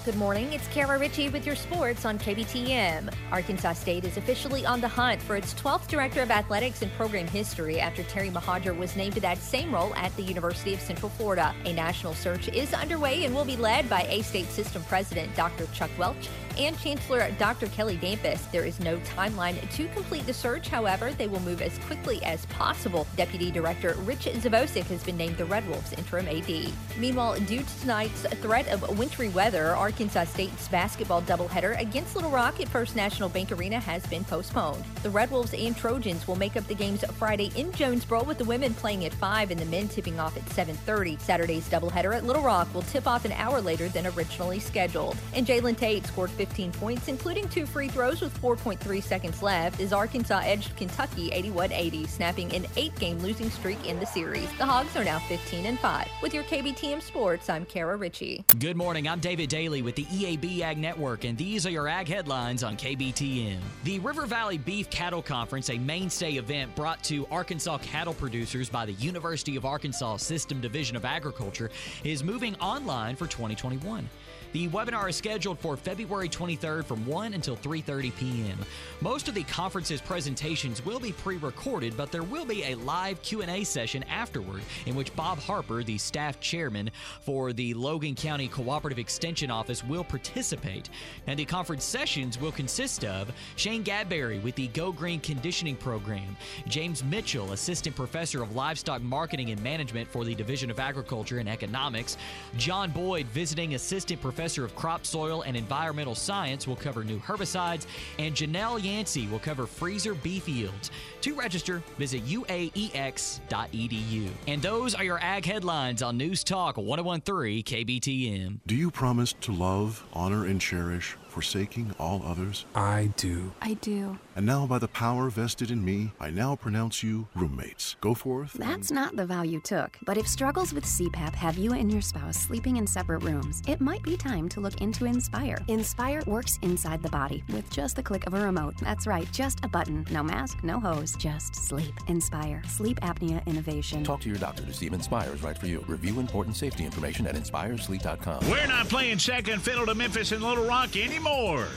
Good 0.06 0.14
morning. 0.14 0.52
It's 0.52 0.68
Kara 0.68 1.00
Ritchie 1.00 1.30
with 1.30 1.44
your 1.44 1.56
sports 1.56 2.04
on 2.04 2.16
KBTM. 2.16 3.12
Arkansas 3.32 3.72
State 3.72 4.04
is 4.04 4.16
officially 4.16 4.64
on 4.64 4.80
the 4.80 4.86
hunt 4.86 5.20
for 5.20 5.34
its 5.34 5.52
12th 5.54 5.88
Director 5.88 6.22
of 6.22 6.30
Athletics 6.30 6.82
and 6.82 6.92
Program 6.92 7.26
History 7.26 7.80
after 7.80 8.04
Terry 8.04 8.30
Mohajir 8.30 8.78
was 8.78 8.94
named 8.94 9.14
to 9.14 9.20
that 9.22 9.38
same 9.38 9.74
role 9.74 9.92
at 9.96 10.14
the 10.14 10.22
University 10.22 10.72
of 10.74 10.80
Central 10.80 11.08
Florida. 11.08 11.52
A 11.64 11.72
national 11.72 12.14
search 12.14 12.46
is 12.46 12.72
underway 12.72 13.24
and 13.24 13.34
will 13.34 13.44
be 13.44 13.56
led 13.56 13.90
by 13.90 14.02
A 14.02 14.22
State 14.22 14.46
System 14.46 14.84
President 14.84 15.34
Dr. 15.34 15.66
Chuck 15.72 15.90
Welch 15.98 16.28
and 16.56 16.78
Chancellor 16.78 17.28
Dr. 17.32 17.66
Kelly 17.66 17.98
Damphousse. 17.98 18.50
There 18.50 18.64
is 18.64 18.80
no 18.80 18.98
timeline 18.98 19.58
to 19.72 19.88
complete 19.88 20.24
the 20.24 20.32
search. 20.32 20.68
However, 20.68 21.12
they 21.12 21.26
will 21.26 21.40
move 21.40 21.60
as 21.60 21.76
quickly 21.80 22.22
as 22.24 22.46
possible. 22.46 23.06
Deputy 23.16 23.50
Director 23.50 23.94
Rich 24.04 24.26
Zavosic 24.26 24.84
has 24.84 25.02
been 25.02 25.16
named 25.16 25.36
the 25.36 25.44
Red 25.44 25.68
Wolves 25.68 25.92
interim 25.94 26.28
AD. 26.28 26.72
Meanwhile, 26.96 27.40
due 27.40 27.62
to 27.62 27.80
tonight's 27.80 28.22
threat 28.36 28.68
of 28.68 28.98
wintry 28.98 29.28
weather, 29.30 29.74
Arkansas 29.74 29.95
State's 29.96 30.68
basketball 30.68 31.22
doubleheader 31.22 31.80
against 31.80 32.14
Little 32.14 32.30
Rock 32.30 32.60
at 32.60 32.68
First 32.68 32.96
National 32.96 33.30
Bank 33.30 33.50
Arena 33.50 33.80
has 33.80 34.06
been 34.06 34.24
postponed. 34.24 34.84
The 35.02 35.08
Red 35.08 35.30
Wolves 35.30 35.54
and 35.54 35.74
Trojans 35.74 36.28
will 36.28 36.36
make 36.36 36.54
up 36.54 36.66
the 36.66 36.74
games 36.74 37.02
Friday 37.18 37.50
in 37.56 37.72
Jonesboro 37.72 38.24
with 38.24 38.36
the 38.36 38.44
women 38.44 38.74
playing 38.74 39.06
at 39.06 39.14
5 39.14 39.50
and 39.50 39.58
the 39.58 39.64
men 39.64 39.88
tipping 39.88 40.20
off 40.20 40.36
at 40.36 40.44
7.30. 40.46 41.18
Saturday's 41.18 41.68
doubleheader 41.70 42.14
at 42.14 42.24
Little 42.26 42.42
Rock 42.42 42.72
will 42.74 42.82
tip 42.82 43.06
off 43.06 43.24
an 43.24 43.32
hour 43.32 43.60
later 43.62 43.88
than 43.88 44.06
originally 44.08 44.60
scheduled. 44.60 45.16
And 45.32 45.46
Jalen 45.46 45.78
Tate 45.78 46.06
scored 46.06 46.30
15 46.30 46.72
points, 46.72 47.08
including 47.08 47.48
two 47.48 47.64
free 47.64 47.88
throws 47.88 48.20
with 48.20 48.38
4.3 48.42 49.02
seconds 49.02 49.42
left, 49.42 49.80
as 49.80 49.94
Arkansas 49.94 50.42
edged 50.44 50.76
Kentucky 50.76 51.30
81-80, 51.30 52.06
snapping 52.06 52.54
an 52.54 52.66
eight-game 52.76 53.18
losing 53.20 53.48
streak 53.48 53.86
in 53.86 53.98
the 53.98 54.06
series. 54.06 54.52
The 54.58 54.66
Hogs 54.66 54.94
are 54.94 55.04
now 55.04 55.20
15 55.20 55.64
and 55.64 55.78
5. 55.78 56.08
With 56.20 56.34
your 56.34 56.44
KBTM 56.44 57.00
Sports, 57.00 57.48
I'm 57.48 57.64
Kara 57.64 57.96
Ritchie. 57.96 58.44
Good 58.58 58.76
morning. 58.76 59.08
I'm 59.08 59.20
David 59.20 59.48
Daly 59.48 59.85
with 59.86 59.94
the 59.94 60.04
EAB 60.06 60.62
Ag 60.62 60.78
Network, 60.78 61.22
and 61.22 61.38
these 61.38 61.64
are 61.64 61.70
your 61.70 61.86
ag 61.86 62.08
headlines 62.08 62.64
on 62.64 62.76
KBTM. 62.76 63.60
The 63.84 64.00
River 64.00 64.26
Valley 64.26 64.58
Beef 64.58 64.90
Cattle 64.90 65.22
Conference, 65.22 65.70
a 65.70 65.78
mainstay 65.78 66.32
event 66.32 66.74
brought 66.74 67.04
to 67.04 67.24
Arkansas 67.30 67.78
cattle 67.78 68.12
producers 68.12 68.68
by 68.68 68.84
the 68.84 68.94
University 68.94 69.54
of 69.54 69.64
Arkansas 69.64 70.16
System 70.16 70.60
Division 70.60 70.96
of 70.96 71.04
Agriculture, 71.04 71.70
is 72.02 72.24
moving 72.24 72.56
online 72.56 73.14
for 73.14 73.28
2021. 73.28 74.08
The 74.52 74.68
webinar 74.68 75.08
is 75.08 75.16
scheduled 75.16 75.58
for 75.58 75.76
February 75.76 76.30
23rd 76.30 76.84
from 76.84 77.04
1 77.04 77.34
until 77.34 77.56
3:30 77.56 78.16
p.m. 78.16 78.58
Most 79.02 79.28
of 79.28 79.34
the 79.34 79.42
conference's 79.42 80.00
presentations 80.00 80.82
will 80.82 80.98
be 80.98 81.12
pre-recorded, 81.12 81.94
but 81.94 82.10
there 82.10 82.22
will 82.22 82.46
be 82.46 82.64
a 82.64 82.74
live 82.76 83.20
Q&A 83.20 83.64
session 83.64 84.02
afterward 84.04 84.62
in 84.86 84.94
which 84.94 85.14
Bob 85.14 85.38
Harper, 85.40 85.82
the 85.82 85.98
staff 85.98 86.40
chairman 86.40 86.90
for 87.20 87.52
the 87.52 87.74
Logan 87.74 88.14
County 88.14 88.48
Cooperative 88.48 88.98
Extension 88.98 89.50
Office, 89.50 89.75
will 89.84 90.04
participate. 90.04 90.88
And 91.26 91.38
the 91.38 91.44
conference 91.44 91.84
sessions 91.84 92.40
will 92.40 92.52
consist 92.52 93.04
of 93.04 93.32
Shane 93.56 93.84
Gadberry 93.84 94.42
with 94.42 94.54
the 94.54 94.68
Go 94.68 94.92
Green 94.92 95.20
Conditioning 95.20 95.76
Program, 95.76 96.36
James 96.68 97.04
Mitchell, 97.04 97.52
assistant 97.52 97.96
professor 97.96 98.42
of 98.42 98.54
livestock 98.54 99.02
marketing 99.02 99.50
and 99.50 99.62
management 99.62 100.08
for 100.08 100.24
the 100.24 100.34
Division 100.34 100.70
of 100.70 100.78
Agriculture 100.78 101.38
and 101.38 101.48
Economics, 101.48 102.16
John 102.56 102.90
Boyd, 102.90 103.26
visiting 103.26 103.74
assistant 103.74 104.20
professor 104.20 104.64
of 104.64 104.74
crop, 104.76 105.06
soil, 105.06 105.42
and 105.42 105.56
environmental 105.56 106.14
science, 106.14 106.66
will 106.66 106.76
cover 106.76 107.04
new 107.04 107.18
herbicides, 107.20 107.86
and 108.18 108.34
Janelle 108.34 108.82
Yancey 108.82 109.26
will 109.26 109.38
cover 109.38 109.66
freezer 109.66 110.14
beef 110.14 110.48
yields. 110.48 110.90
To 111.22 111.34
register, 111.34 111.82
visit 111.98 112.24
uaex.edu. 112.26 114.28
And 114.46 114.62
those 114.62 114.94
are 114.94 115.04
your 115.04 115.18
ag 115.20 115.44
headlines 115.44 116.02
on 116.02 116.16
News 116.16 116.44
Talk 116.44 116.76
1013 116.76 117.64
KBTM. 117.64 118.60
Do 118.66 118.74
you 118.74 118.90
promise 118.90 119.34
to 119.40 119.52
love, 119.52 119.65
honor, 120.12 120.44
and 120.46 120.60
cherish, 120.60 121.16
forsaking 121.36 121.94
all 121.98 122.22
others? 122.24 122.64
I 122.74 123.10
do. 123.18 123.52
I 123.60 123.74
do. 123.74 124.18
And 124.36 124.46
now, 124.46 124.66
by 124.66 124.78
the 124.78 124.88
power 124.88 125.28
vested 125.28 125.70
in 125.70 125.84
me, 125.84 126.12
I 126.18 126.30
now 126.30 126.56
pronounce 126.56 127.02
you 127.02 127.28
roommates. 127.34 127.94
Go 128.00 128.14
forth. 128.14 128.54
That's 128.54 128.90
not 128.90 129.16
the 129.16 129.26
vow 129.26 129.42
you 129.42 129.60
took. 129.60 129.98
But 130.06 130.16
if 130.16 130.26
struggles 130.26 130.72
with 130.72 130.86
CPAP 130.86 131.34
have 131.34 131.58
you 131.58 131.74
and 131.74 131.92
your 131.92 132.00
spouse 132.00 132.38
sleeping 132.38 132.78
in 132.78 132.86
separate 132.86 133.22
rooms, 133.22 133.62
it 133.68 133.82
might 133.82 134.02
be 134.02 134.16
time 134.16 134.48
to 134.48 134.60
look 134.60 134.80
into 134.80 135.04
Inspire. 135.04 135.58
Inspire 135.68 136.22
works 136.26 136.58
inside 136.62 137.02
the 137.02 137.10
body 137.10 137.44
with 137.52 137.68
just 137.68 137.96
the 137.96 138.02
click 138.02 138.26
of 138.26 138.32
a 138.32 138.40
remote. 138.40 138.76
That's 138.80 139.06
right, 139.06 139.30
just 139.30 139.62
a 139.62 139.68
button. 139.68 140.06
No 140.10 140.22
mask, 140.22 140.64
no 140.64 140.80
hose, 140.80 141.14
just 141.16 141.54
sleep. 141.54 141.92
Inspire. 142.08 142.62
Sleep 142.66 142.98
apnea 143.00 143.44
innovation. 143.44 144.02
Talk 144.04 144.22
to 144.22 144.30
your 144.30 144.38
doctor 144.38 144.64
to 144.64 144.72
see 144.72 144.86
if 144.86 144.94
Inspire 144.94 145.34
is 145.34 145.42
right 145.42 145.58
for 145.58 145.66
you. 145.66 145.84
Review 145.86 146.18
important 146.18 146.56
safety 146.56 146.86
information 146.86 147.26
at 147.26 147.34
inspiresleep.com. 147.34 148.48
We're 148.50 148.66
not 148.68 148.88
playing 148.88 149.18
second 149.18 149.60
fiddle 149.60 149.84
to 149.84 149.94
Memphis 149.94 150.32
and 150.32 150.42
Little 150.42 150.64
Rock 150.64 150.96
anymore. 150.96 151.25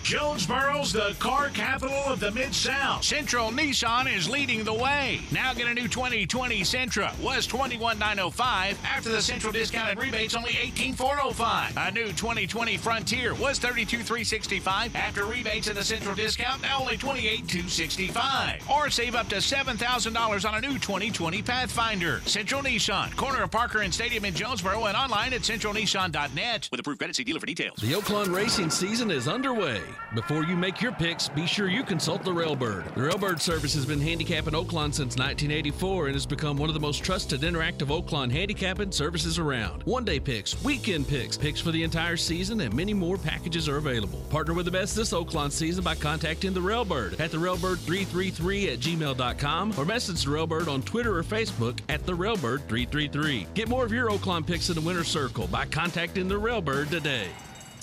Jonesboro's 0.04 0.92
the 0.92 1.16
car 1.20 1.50
capital 1.50 1.96
of 2.08 2.20
the 2.20 2.32
Mid 2.32 2.54
South. 2.54 3.04
Central 3.04 3.52
Nissan 3.52 4.12
is 4.12 4.28
leading 4.28 4.64
the 4.64 4.74
way. 4.74 5.22
Now 5.32 5.54
get 5.54 5.68
a 5.68 5.74
new 5.74 5.88
2020 5.88 6.62
Sentra. 6.62 7.18
Was 7.20 7.46
21905 7.46 8.80
after 8.84 9.10
the 9.10 9.22
Central 9.22 9.54
discounted 9.54 10.00
rebates 10.00 10.36
only 10.36 10.58
18405. 10.62 11.78
A 11.78 11.92
new 11.92 12.08
2020 12.08 12.78
Frontier 12.78 13.34
was 13.36 13.60
32365 13.60 14.96
after 14.96 15.26
rebates 15.26 15.68
and 15.68 15.78
the 15.78 15.84
Central 15.84 16.16
discount 16.16 16.62
now 16.64 16.80
only 16.82 16.98
28265. 16.98 18.68
Or 18.70 18.90
save 18.90 19.14
up 19.14 19.30
to 19.30 19.36
$7,000 19.36 20.50
on 20.50 20.56
a 20.56 20.62
new 20.62 20.80
2020 20.80 21.42
Pathfinder. 21.44 22.22
Central 22.26 22.64
Nissan, 22.64 23.16
corner 23.16 23.44
of 23.44 23.52
Parker 23.52 23.82
and 23.82 23.94
Stadium 23.94 24.26
in 24.26 24.34
Jonesboro 24.34 24.86
and 24.86 24.98
online 24.98 25.34
at 25.34 25.42
centralnissan.net. 25.42 26.70
With 26.72 26.80
approved 26.80 27.00
credit, 27.00 27.16
see 27.16 27.24
dealer 27.24 27.40
for 27.40 27.46
details. 27.46 27.78
The 27.80 27.94
Oaklawn 27.94 28.34
racing 28.34 28.70
season 28.70 29.12
is 29.12 29.28
underway. 29.40 29.80
Before 30.16 30.44
you 30.44 30.58
make 30.58 30.82
your 30.82 30.92
picks, 30.92 31.30
be 31.30 31.46
sure 31.46 31.70
you 31.70 31.82
consult 31.82 32.24
the 32.24 32.32
Railbird. 32.32 32.94
The 32.94 33.02
Railbird 33.02 33.40
service 33.40 33.74
has 33.74 33.86
been 33.86 34.02
handicapping 34.02 34.54
Oaklawn 34.54 34.94
since 34.94 35.16
1984 35.16 36.08
and 36.08 36.16
has 36.16 36.26
become 36.26 36.58
one 36.58 36.70
of 36.70 36.74
the 36.74 36.82
most 36.82 37.06
trusted 37.06 37.40
interactive 37.42 37.88
Oaklawn 37.88 38.30
handicapping 38.30 38.92
services 38.92 39.40
around. 39.40 39.84
One 39.84 40.04
day 40.04 40.20
picks, 40.20 40.62
weekend 40.62 41.08
picks, 41.08 41.38
picks 41.38 41.62
for 41.62 41.72
the 41.72 41.84
entire 41.84 42.18
season, 42.18 42.60
and 42.60 42.74
many 42.74 42.94
more 42.94 43.18
packages 43.18 43.70
are 43.70 43.78
available. 43.78 44.20
Partner 44.30 44.54
with 44.54 44.66
the 44.66 44.72
best 44.72 44.94
this 44.94 45.14
Oaklawn 45.14 45.54
season 45.54 45.86
by 45.86 45.96
contacting 45.96 46.54
the 46.54 46.60
Railbird 46.60 47.18
at 47.18 47.32
the 47.32 47.38
Railbird333 47.38 48.74
at 48.74 48.80
gmail.com 48.80 49.74
or 49.78 49.86
message 49.86 50.26
the 50.26 50.32
Railbird 50.32 50.68
on 50.68 50.82
Twitter 50.82 51.18
or 51.18 51.24
Facebook 51.24 51.80
at 51.88 52.06
the 52.06 52.12
Railbird333. 52.12 53.54
Get 53.54 53.70
more 53.70 53.86
of 53.86 53.94
your 53.94 54.10
Oaklawn 54.10 54.46
picks 54.46 54.68
in 54.68 54.76
the 54.76 54.82
winner's 54.82 55.08
circle 55.08 55.48
by 55.48 55.66
contacting 55.66 56.28
the 56.28 56.36
Railbird 56.36 56.90
today. 56.90 57.30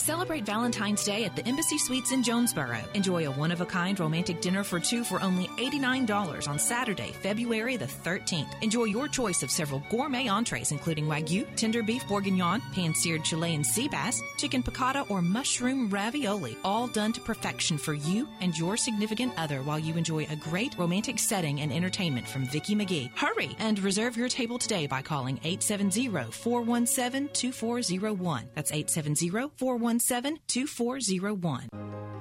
Celebrate 0.07 0.47
Valentine's 0.47 1.05
Day 1.05 1.25
at 1.25 1.35
the 1.35 1.45
Embassy 1.49 1.79
Suites 1.79 2.13
in 2.13 2.23
Jonesboro. 2.23 2.79
Enjoy 2.95 3.27
a 3.27 3.31
one 3.33 3.51
of 3.51 3.61
a 3.61 3.67
kind 3.67 3.99
romantic 3.99 4.41
dinner 4.41 4.63
for 4.63 4.79
two 4.79 5.03
for 5.03 5.21
only 5.21 5.49
$89 5.59 6.47
on 6.47 6.61
Saturday, 6.61 7.11
February 7.23 7.77
the 7.77 7.87
13th. 7.87 8.63
Enjoy 8.63 8.85
your 8.85 9.09
choice 9.09 9.43
of 9.43 9.51
several 9.51 9.83
gourmet 9.91 10.29
entrees, 10.29 10.71
including 10.71 11.07
Wagyu, 11.07 11.45
tender 11.57 11.83
beef 11.83 12.07
bourguignon, 12.07 12.63
pan 12.73 12.95
seared 12.95 13.25
Chilean 13.25 13.65
sea 13.65 13.89
bass, 13.89 14.23
chicken 14.37 14.63
piccata, 14.63 15.11
or 15.11 15.21
mushroom 15.21 15.91
ravioli, 15.91 16.57
all 16.63 16.87
done 16.87 17.13
to 17.13 17.21
perfection 17.23 17.77
for 17.77 17.95
you 17.95 18.29
and 18.41 18.57
your 18.57 18.77
significant 18.77 19.33
other 19.37 19.61
while 19.63 19.79
you 19.81 19.97
enjoy 19.97 20.25
a 20.31 20.37
great 20.37 20.79
romantic 20.79 21.19
setting 21.19 21.63
and 21.63 21.73
entertainment 21.73 22.29
from 22.29 22.45
Vicki 22.45 22.77
McGee. 22.77 23.11
Hurry 23.17 23.57
and 23.59 23.81
reserve 23.81 24.17
your 24.17 24.29
table 24.29 24.57
today 24.57 24.87
by 24.87 25.03
calling 25.03 25.41
870 25.43 26.31
417 26.31 27.29
2401. 27.33 28.51
That's 28.55 28.71
870 28.71 29.31
417 29.57 29.96
2401. 29.99 31.69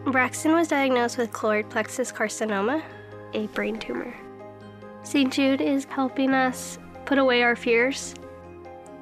Braxton 0.06 0.54
was 0.54 0.68
diagnosed 0.68 1.18
with 1.18 1.32
choroid 1.32 1.70
plexus 1.70 2.12
carcinoma, 2.12 2.84
a 3.34 3.48
brain 3.48 3.80
tumor. 3.80 4.14
St. 5.04 5.32
Jude 5.32 5.62
is 5.62 5.86
helping 5.86 6.32
us 6.32 6.80
put 7.06 7.18
away 7.18 7.44
our 7.44 7.56
fears. 7.56 8.16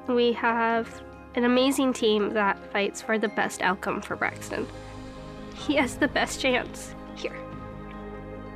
We 0.06 0.32
have 0.34 1.02
an 1.34 1.44
amazing 1.44 1.92
team 1.92 2.34
that 2.34 2.58
fights 2.72 3.02
for 3.02 3.18
the 3.18 3.28
best 3.28 3.62
outcome 3.62 4.00
for 4.00 4.16
Braxton. 4.16 4.66
He 5.54 5.76
has 5.76 5.96
the 5.96 6.08
best 6.08 6.40
chance 6.40 6.94
here. 7.16 7.36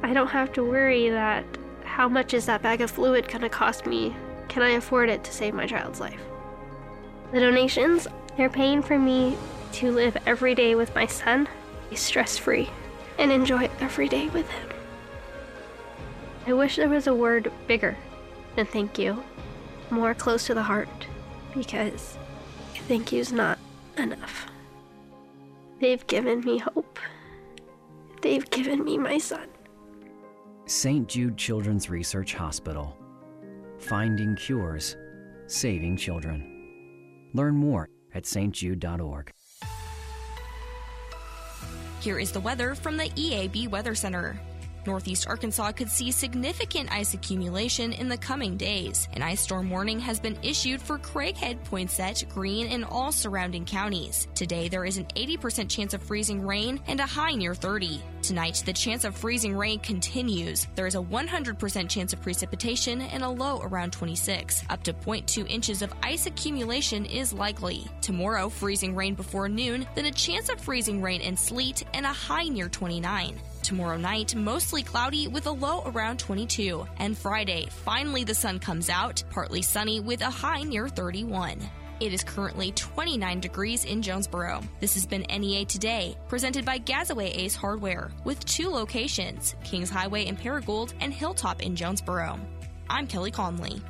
I 0.02 0.12
don't 0.12 0.28
have 0.28 0.52
to 0.54 0.64
worry 0.64 1.11
that 1.11 1.44
how 1.85 2.09
much 2.09 2.35
is 2.35 2.46
that 2.46 2.62
bag 2.62 2.81
of 2.81 2.90
fluid 2.90 3.26
going 3.28 3.40
to 3.40 3.48
cost 3.48 3.87
me? 3.87 4.14
Can 4.48 4.62
I 4.62 4.70
afford 4.70 5.09
it 5.11 5.24
to 5.24 5.33
save 5.33 5.54
my 5.54 5.66
child's 5.66 6.00
life? 6.00 6.20
The 7.33 7.40
donations, 7.40 8.07
they're 8.37 8.48
paying 8.48 8.83
for 8.83 8.98
me 8.98 9.37
to 9.72 9.90
live 9.90 10.16
every 10.26 10.54
day 10.54 10.74
with 10.74 10.94
my 10.94 11.07
son, 11.07 11.48
be 11.90 11.96
stress 11.96 12.38
free, 12.38 12.68
and 13.18 13.33
enjoy 13.33 13.70
every 13.81 14.09
day 14.09 14.28
with 14.28 14.48
him. 14.50 14.68
I 16.46 16.52
wish 16.52 16.76
there 16.76 16.88
was 16.88 17.07
a 17.07 17.14
word 17.14 17.52
bigger 17.66 17.96
than 18.57 18.66
thank 18.66 18.98
you, 18.98 19.22
more 19.90 20.14
close 20.14 20.46
to 20.46 20.54
the 20.54 20.62
heart, 20.62 20.88
because 21.54 22.16
thank 22.87 23.12
you's 23.12 23.33
not 23.33 23.59
enough. 23.96 24.46
They've 25.81 26.07
given 26.07 26.40
me 26.40 26.59
hope. 26.59 26.98
They've 28.22 28.48
given 28.50 28.85
me 28.85 28.98
my 28.98 29.18
son. 29.18 29.48
St. 30.66 31.09
Jude 31.09 31.37
Children's 31.37 31.88
Research 31.88 32.35
Hospital. 32.35 32.96
Finding 33.78 34.35
cures, 34.37 34.96
saving 35.46 35.96
children. 35.96 37.31
Learn 37.33 37.54
more 37.54 37.88
at 38.14 38.24
stjude.org. 38.24 39.31
Here 42.00 42.18
is 42.20 42.30
the 42.30 42.40
weather 42.40 42.76
from 42.76 42.96
the 42.96 43.11
EAB 43.11 43.68
Weather 43.68 43.94
Center. 43.94 44.40
Northeast 44.86 45.26
Arkansas 45.26 45.72
could 45.72 45.90
see 45.90 46.10
significant 46.10 46.90
ice 46.92 47.14
accumulation 47.14 47.92
in 47.92 48.08
the 48.08 48.16
coming 48.16 48.56
days. 48.56 49.08
An 49.12 49.22
ice 49.22 49.40
storm 49.40 49.70
warning 49.70 50.00
has 50.00 50.20
been 50.20 50.38
issued 50.42 50.80
for 50.80 50.98
Craighead, 50.98 51.64
Poinsett, 51.64 52.28
Greene, 52.28 52.68
and 52.68 52.84
all 52.84 53.12
surrounding 53.12 53.64
counties. 53.64 54.28
Today, 54.34 54.68
there 54.68 54.84
is 54.84 54.98
an 54.98 55.06
80% 55.16 55.68
chance 55.68 55.94
of 55.94 56.02
freezing 56.02 56.46
rain 56.46 56.80
and 56.86 57.00
a 57.00 57.06
high 57.06 57.32
near 57.32 57.54
30. 57.54 58.02
Tonight, 58.22 58.62
the 58.66 58.72
chance 58.72 59.04
of 59.04 59.16
freezing 59.16 59.56
rain 59.56 59.78
continues. 59.78 60.66
There 60.74 60.86
is 60.86 60.94
a 60.94 60.98
100% 60.98 61.88
chance 61.88 62.12
of 62.12 62.20
precipitation 62.20 63.00
and 63.00 63.22
a 63.22 63.28
low 63.28 63.60
around 63.62 63.92
26. 63.92 64.64
Up 64.70 64.82
to 64.84 64.92
0.2 64.92 65.48
inches 65.48 65.82
of 65.82 65.92
ice 66.02 66.26
accumulation 66.26 67.06
is 67.06 67.32
likely. 67.32 67.86
Tomorrow, 68.00 68.48
freezing 68.48 68.94
rain 68.94 69.14
before 69.14 69.48
noon, 69.48 69.86
then 69.94 70.06
a 70.06 70.12
chance 70.12 70.48
of 70.48 70.60
freezing 70.60 71.00
rain 71.00 71.20
and 71.20 71.38
sleet 71.38 71.84
and 71.94 72.04
a 72.04 72.12
high 72.12 72.48
near 72.48 72.68
29. 72.68 73.40
Tomorrow 73.62 73.97
night, 73.97 74.35
mostly 74.35 74.83
cloudy 74.83 75.29
with 75.29 75.47
a 75.47 75.51
low 75.51 75.83
around 75.87 76.18
22. 76.18 76.87
And 76.99 77.16
Friday, 77.16 77.68
finally 77.85 78.25
the 78.25 78.35
sun 78.35 78.59
comes 78.59 78.88
out, 78.88 79.23
partly 79.31 79.62
sunny 79.62 80.01
with 80.01 80.23
a 80.23 80.31
high 80.31 80.62
near 80.62 80.88
31. 80.88 81.59
It 82.01 82.12
is 82.12 82.23
currently 82.23 82.71
29 82.73 83.40
degrees 83.40 83.85
in 83.85 84.03
Jonesboro. 84.03 84.62
This 84.79 84.94
has 84.94 85.05
been 85.05 85.27
NEA 85.29 85.64
Today, 85.64 86.16
presented 86.29 86.64
by 86.64 86.79
Gazaway 86.79 87.37
Ace 87.37 87.57
Hardware, 87.57 88.11
with 88.25 88.44
two 88.44 88.68
locations 88.68 89.57
Kings 89.64 89.90
Highway 89.90 90.27
in 90.27 90.37
Paragould 90.37 90.92
and 91.01 91.12
Hilltop 91.12 91.61
in 91.61 91.75
Jonesboro. 91.75 92.38
I'm 92.88 93.07
Kelly 93.07 93.33
Conley. 93.33 93.83